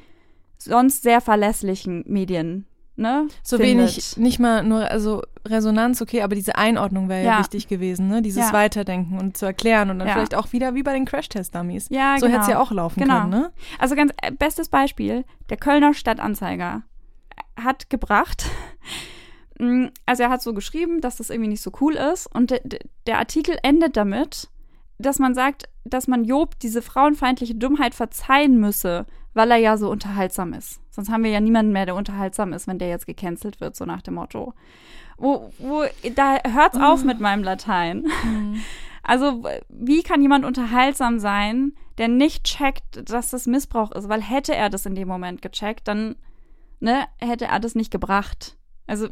[0.59, 2.67] sonst sehr verlässlichen Medien
[2.99, 3.29] ne?
[3.43, 3.89] So findet.
[3.89, 7.33] wenig, nicht mal nur, also Resonanz, okay, aber diese Einordnung wäre ja.
[7.33, 7.39] ja.
[7.39, 8.21] wichtig gewesen, ne?
[8.21, 8.53] Dieses ja.
[8.53, 10.15] Weiterdenken und zu erklären und dann ja.
[10.15, 11.89] vielleicht auch wieder wie bei den Crash-Test-Dummies.
[11.91, 12.39] Ja, so genau.
[12.39, 13.21] hätte es ja auch laufen genau.
[13.21, 13.53] können, ne?
[13.79, 16.83] Also ganz äh, bestes Beispiel, der Kölner Stadtanzeiger
[17.57, 18.47] hat gebracht,
[19.59, 22.61] mm, also er hat so geschrieben, dass das irgendwie nicht so cool ist und de,
[22.65, 24.49] de, der Artikel endet damit,
[24.99, 29.91] dass man sagt, dass man Job diese frauenfeindliche Dummheit verzeihen müsse, weil er ja so
[29.91, 30.81] unterhaltsam ist.
[30.91, 33.85] Sonst haben wir ja niemanden mehr, der unterhaltsam ist, wenn der jetzt gecancelt wird, so
[33.85, 34.55] nach dem Motto.
[35.17, 35.85] Wo, wo,
[36.15, 36.83] da hört's oh.
[36.83, 38.07] auf mit meinem Latein.
[38.25, 38.61] Mhm.
[39.09, 44.11] Also, wie kann jemand unterhaltsam sein, der nicht checkt, dass das Missbrauch ist?
[44.11, 46.17] Weil hätte er das in dem Moment gecheckt, dann
[46.79, 48.59] ne, hätte er das nicht gebracht.
[48.87, 49.09] Also.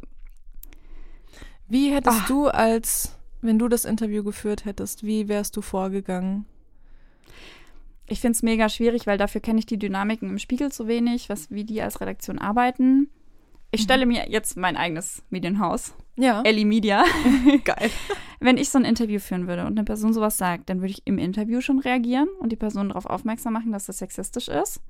[1.67, 2.27] Wie hättest ach.
[2.27, 6.47] du als, wenn du das Interview geführt hättest, wie wärst du vorgegangen?
[8.09, 11.29] ich finde es mega schwierig, weil dafür kenne ich die Dynamiken im Spiegel zu wenig,
[11.29, 13.09] was, wie die als Redaktion arbeiten.
[13.73, 13.85] Ich mhm.
[13.85, 15.95] stelle mir jetzt mein eigenes Medienhaus.
[16.17, 16.43] Ja.
[16.43, 17.05] Ellie Media.
[17.65, 17.91] Geil.
[18.41, 21.03] Wenn ich so ein Interview führen würde und eine Person sowas sagt, dann würde ich
[21.05, 24.81] im Interview schon reagieren und die Person darauf aufmerksam machen, dass das sexistisch ist.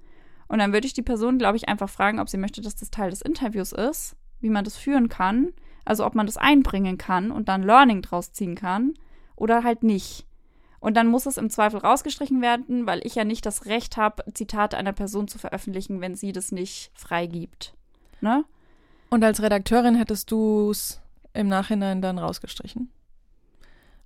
[0.49, 2.91] Und dann würde ich die Person, glaube ich, einfach fragen, ob sie möchte, dass das
[2.91, 5.53] Teil des Interviews ist, wie man das führen kann,
[5.87, 8.95] also ob man das einbringen kann und dann Learning draus ziehen kann
[9.37, 10.27] oder halt nicht.
[10.81, 14.23] Und dann muss es im Zweifel rausgestrichen werden, weil ich ja nicht das Recht habe,
[14.35, 17.75] Zitate einer Person zu veröffentlichen, wenn sie das nicht freigibt.
[18.21, 18.45] Ne?
[19.09, 21.01] Und als Redakteurin hättest du es
[21.33, 22.91] im Nachhinein dann rausgestrichen?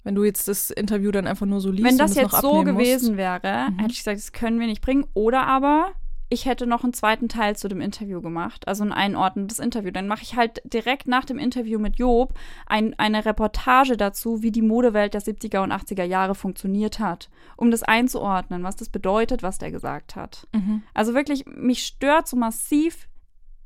[0.04, 1.84] Wenn du jetzt das Interview dann einfach nur so liest.
[1.84, 3.16] Wenn das jetzt so gewesen musst.
[3.18, 3.78] wäre, mhm.
[3.78, 5.06] hätte ich gesagt, das können wir nicht bringen.
[5.12, 5.92] Oder aber
[6.32, 9.90] ich hätte noch einen zweiten Teil zu dem Interview gemacht, also ein einordnendes Interview.
[9.90, 12.34] Dann mache ich halt direkt nach dem Interview mit Job
[12.66, 17.72] ein, eine Reportage dazu, wie die Modewelt der 70er und 80er Jahre funktioniert hat, um
[17.72, 20.46] das einzuordnen, was das bedeutet, was der gesagt hat.
[20.52, 20.84] Mhm.
[20.94, 23.08] Also wirklich, mich stört so massiv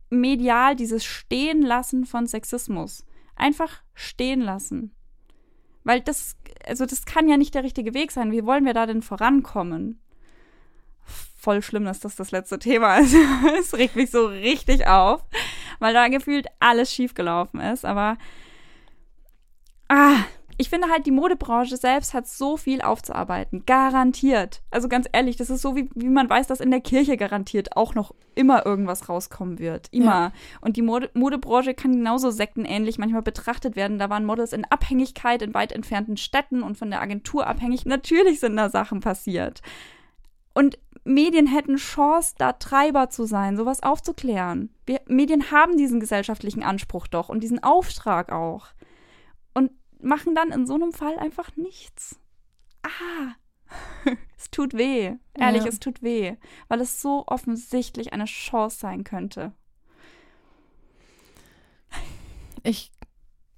[0.09, 3.05] medial dieses Stehenlassen von Sexismus.
[3.37, 4.95] Einfach stehen lassen.
[5.83, 6.37] Weil das,
[6.67, 8.33] also das kann ja nicht der richtige Weg sein.
[8.33, 10.01] Wie wollen wir da denn vorankommen?
[11.45, 13.15] Voll schlimm, dass das das letzte Thema ist.
[13.61, 15.23] es regt mich so richtig auf,
[15.79, 17.85] weil da gefühlt alles schiefgelaufen ist.
[17.85, 18.17] Aber
[19.89, 20.17] ah,
[20.57, 23.65] ich finde halt, die Modebranche selbst hat so viel aufzuarbeiten.
[23.67, 24.63] Garantiert.
[24.71, 27.77] Also ganz ehrlich, das ist so, wie, wie man weiß, dass in der Kirche garantiert
[27.77, 29.89] auch noch immer irgendwas rauskommen wird.
[29.91, 30.05] Immer.
[30.07, 30.33] Ja.
[30.61, 33.99] Und die Mode Modebranche kann genauso sektenähnlich manchmal betrachtet werden.
[33.99, 37.85] Da waren Models in Abhängigkeit in weit entfernten Städten und von der Agentur abhängig.
[37.85, 39.61] Natürlich sind da Sachen passiert.
[40.55, 44.71] Und Medien hätten Chance, da Treiber zu sein, sowas aufzuklären.
[44.87, 48.69] Wir, Medien haben diesen gesellschaftlichen Anspruch doch und diesen Auftrag auch.
[49.53, 52.19] Und machen dann in so einem Fall einfach nichts.
[52.83, 53.35] Ah,
[54.37, 55.15] es tut weh.
[55.35, 55.69] Ehrlich, ja.
[55.69, 56.37] es tut weh,
[56.69, 59.53] weil es so offensichtlich eine Chance sein könnte.
[62.63, 62.93] Ich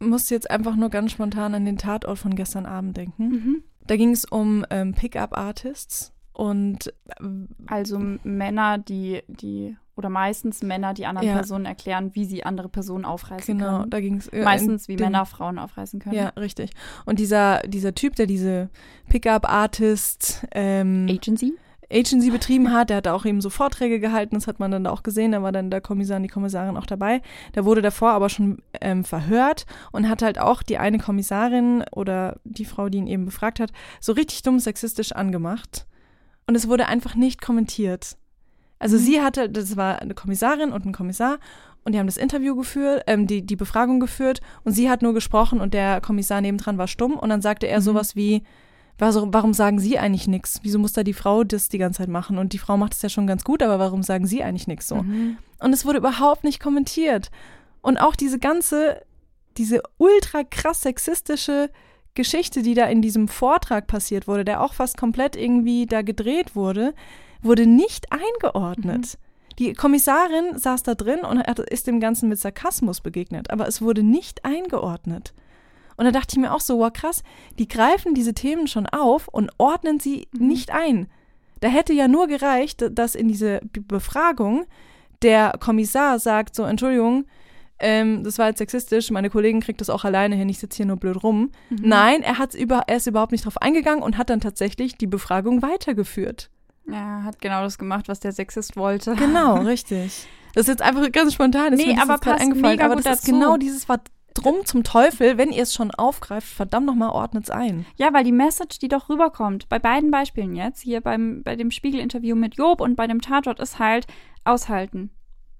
[0.00, 3.28] musste jetzt einfach nur ganz spontan an den Tatort von gestern Abend denken.
[3.28, 3.64] Mhm.
[3.86, 7.24] Da ging es um ähm, Pickup-Artists und äh,
[7.66, 11.32] also Männer, die, die, oder meistens Männer, die anderen ja.
[11.32, 13.78] Personen erklären, wie sie andere Personen aufreißen genau, können.
[13.78, 14.28] Genau, da ging es.
[14.28, 16.14] Äh, meistens, wie Männer Frauen aufreißen können.
[16.14, 16.72] Ja, richtig.
[17.06, 18.68] Und dieser, dieser Typ, der diese
[19.08, 21.54] Pickup-Artist ähm, Agency?
[21.90, 25.02] Agency betrieben hat, der hat auch eben so Vorträge gehalten, das hat man dann auch
[25.02, 27.22] gesehen, da war dann der Kommissar und die Kommissarin auch dabei.
[27.54, 32.38] Der wurde davor aber schon ähm, verhört und hat halt auch die eine Kommissarin oder
[32.44, 35.86] die Frau, die ihn eben befragt hat, so richtig dumm sexistisch angemacht
[36.46, 38.16] und es wurde einfach nicht kommentiert.
[38.78, 39.00] Also mhm.
[39.00, 41.38] sie hatte, das war eine Kommissarin und ein Kommissar
[41.84, 45.14] und die haben das Interview geführt, ähm, die, die Befragung geführt und sie hat nur
[45.14, 47.84] gesprochen und der Kommissar nebendran war stumm und dann sagte er mhm.
[47.84, 48.42] sowas wie,
[48.98, 50.60] warum sagen Sie eigentlich nichts?
[50.62, 52.38] Wieso muss da die Frau das die ganze Zeit machen?
[52.38, 54.88] Und die Frau macht es ja schon ganz gut, aber warum sagen Sie eigentlich nichts
[54.88, 54.96] so?
[54.96, 55.36] Mhm.
[55.58, 57.30] Und es wurde überhaupt nicht kommentiert.
[57.82, 59.02] Und auch diese ganze,
[59.58, 61.70] diese ultra krass sexistische
[62.16, 66.56] Geschichte, die da in diesem Vortrag passiert wurde, der auch fast komplett irgendwie da gedreht
[66.56, 66.94] wurde,
[67.42, 69.18] wurde nicht eingeordnet.
[69.18, 69.54] Mhm.
[69.58, 71.40] Die Kommissarin saß da drin und
[71.70, 75.32] ist dem Ganzen mit Sarkasmus begegnet, aber es wurde nicht eingeordnet.
[75.96, 77.22] Und da dachte ich mir auch so, wow, krass,
[77.58, 80.48] die greifen diese Themen schon auf und ordnen sie mhm.
[80.48, 81.08] nicht ein.
[81.60, 84.66] Da hätte ja nur gereicht, dass in diese Befragung
[85.22, 87.24] der Kommissar sagt, so, Entschuldigung,
[87.78, 90.86] ähm, das war jetzt sexistisch, meine Kollegin kriegt das auch alleine hin, ich sitze hier
[90.86, 91.52] nur blöd rum.
[91.70, 91.78] Mhm.
[91.82, 95.06] Nein, er, hat's über, er ist überhaupt nicht drauf eingegangen und hat dann tatsächlich die
[95.06, 96.50] Befragung weitergeführt.
[96.90, 99.14] Ja, hat genau das gemacht, was der Sexist wollte.
[99.16, 100.26] Genau, richtig.
[100.54, 103.18] Das ist jetzt einfach ganz spontan, ist nee, mir aber passt eingefallen, aber das dazu.
[103.18, 104.00] ist genau dieses war
[104.32, 107.86] drum zum Teufel, wenn ihr es schon aufgreift, verdammt nochmal ordnet es ein.
[107.96, 111.70] Ja, weil die Message, die doch rüberkommt, bei beiden Beispielen jetzt, hier beim, bei dem
[111.70, 114.06] Spiegel-Interview mit Job und bei dem Tatort, ist halt
[114.44, 115.10] aushalten.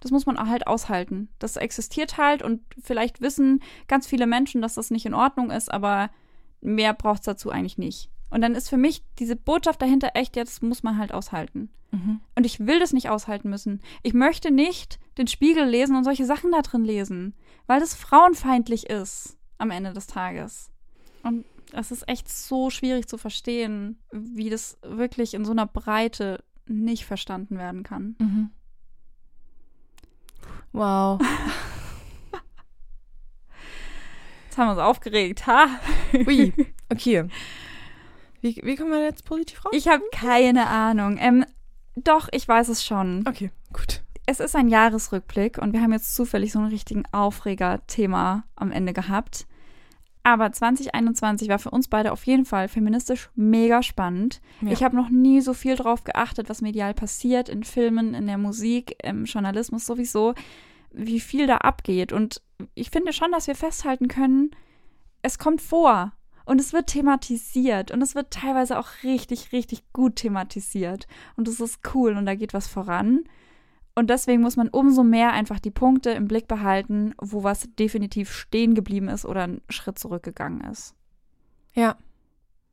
[0.06, 1.30] Das muss man halt aushalten.
[1.40, 5.68] Das existiert halt und vielleicht wissen ganz viele Menschen, dass das nicht in Ordnung ist,
[5.68, 6.10] aber
[6.60, 8.08] mehr braucht es dazu eigentlich nicht.
[8.30, 11.70] Und dann ist für mich diese Botschaft dahinter echt, jetzt muss man halt aushalten.
[11.90, 12.20] Mhm.
[12.36, 13.80] Und ich will das nicht aushalten müssen.
[14.04, 17.34] Ich möchte nicht den Spiegel lesen und solche Sachen da drin lesen,
[17.66, 20.70] weil das frauenfeindlich ist am Ende des Tages.
[21.24, 26.44] Und es ist echt so schwierig zu verstehen, wie das wirklich in so einer Breite
[26.68, 28.14] nicht verstanden werden kann.
[28.20, 28.50] Mhm.
[30.76, 31.18] Wow.
[34.44, 35.68] Jetzt haben wir uns aufgeregt, ha?
[36.12, 36.52] Ui,
[36.92, 37.28] okay.
[38.42, 39.72] Wie, wie kommen wir jetzt positiv raus?
[39.74, 41.16] Ich habe keine Ahnung.
[41.18, 41.46] Ähm,
[41.94, 43.24] doch, ich weiß es schon.
[43.26, 44.02] Okay, gut.
[44.26, 48.92] Es ist ein Jahresrückblick und wir haben jetzt zufällig so einen richtigen Aufreger-Thema am Ende
[48.92, 49.46] gehabt.
[50.26, 54.40] Aber 2021 war für uns beide auf jeden Fall feministisch mega spannend.
[54.60, 54.72] Ja.
[54.72, 58.36] Ich habe noch nie so viel drauf geachtet, was medial passiert, in Filmen, in der
[58.36, 60.34] Musik, im Journalismus sowieso,
[60.90, 62.12] wie viel da abgeht.
[62.12, 62.42] Und
[62.74, 64.50] ich finde schon, dass wir festhalten können,
[65.22, 66.10] es kommt vor
[66.44, 71.06] und es wird thematisiert und es wird teilweise auch richtig, richtig gut thematisiert.
[71.36, 73.22] Und es ist cool und da geht was voran.
[73.98, 78.30] Und deswegen muss man umso mehr einfach die Punkte im Blick behalten, wo was definitiv
[78.30, 80.94] stehen geblieben ist oder einen Schritt zurückgegangen ist.
[81.72, 81.96] Ja.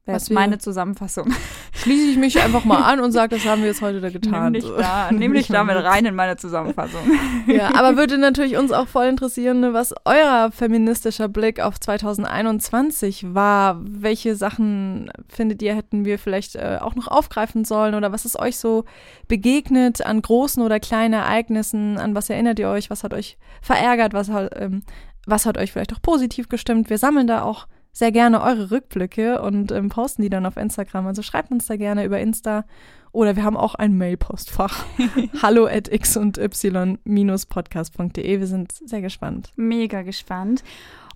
[0.05, 1.33] Wäre jetzt meine Zusammenfassung.
[1.71, 4.51] Schließe ich mich einfach mal an und sage, das haben wir jetzt heute da getan.
[4.51, 6.99] Nimm dich, da, nimm dich damit rein in meine Zusammenfassung.
[7.47, 13.33] Ja, aber würde natürlich uns auch voll interessieren, ne, was euer feministischer Blick auf 2021
[13.33, 13.79] war.
[13.81, 17.95] Welche Sachen findet ihr, hätten wir vielleicht äh, auch noch aufgreifen sollen?
[17.95, 18.83] Oder was ist euch so
[19.29, 21.97] begegnet an großen oder kleinen Ereignissen?
[21.97, 22.89] An was erinnert ihr euch?
[22.89, 24.13] Was hat euch verärgert?
[24.13, 24.83] Was hat, ähm,
[25.25, 26.89] was hat euch vielleicht auch positiv gestimmt?
[26.89, 31.07] Wir sammeln da auch sehr gerne eure Rückblicke und ähm, posten die dann auf Instagram.
[31.07, 32.65] Also schreibt uns da gerne über Insta
[33.11, 34.85] oder wir haben auch ein Mailpostfach.
[35.41, 38.39] Hallo at x und y-podcast.de.
[38.39, 39.51] Wir sind sehr gespannt.
[39.55, 40.63] Mega gespannt.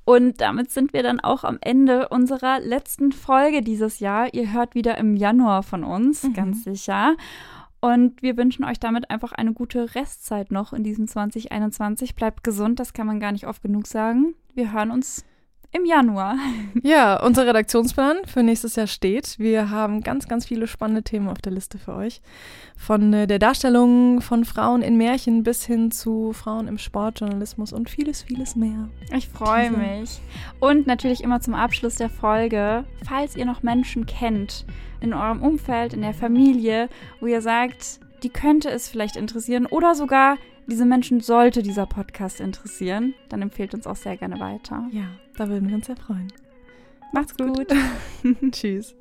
[0.05, 4.33] Und damit sind wir dann auch am Ende unserer letzten Folge dieses Jahr.
[4.33, 6.33] Ihr hört wieder im Januar von uns, mhm.
[6.33, 7.17] ganz sicher.
[7.81, 12.15] Und wir wünschen euch damit einfach eine gute Restzeit noch in diesem 2021.
[12.15, 14.35] Bleibt gesund, das kann man gar nicht oft genug sagen.
[14.53, 15.25] Wir hören uns
[15.71, 16.37] im Januar.
[16.83, 19.39] Ja, unser Redaktionsplan für nächstes Jahr steht.
[19.39, 22.21] Wir haben ganz, ganz viele spannende Themen auf der Liste für euch.
[22.77, 27.89] Von äh, der Darstellung von Frauen in Märchen bis hin zu Frauen im Sportjournalismus und
[27.89, 28.89] vieles, vieles mehr.
[29.15, 30.21] Ich freue mich.
[30.59, 34.65] Und natürlich immer zum Abschluss der Folge, falls ihr noch Menschen kennt
[35.01, 36.89] in eurem Umfeld, in der Familie,
[37.19, 40.37] wo ihr sagt, die könnte es vielleicht interessieren oder sogar
[40.67, 44.87] diese Menschen sollte dieser Podcast interessieren, dann empfehlt uns auch sehr gerne weiter.
[44.91, 45.05] Ja,
[45.37, 46.31] da würden wir uns sehr freuen.
[47.13, 47.67] Macht's gut.
[48.51, 48.95] Tschüss.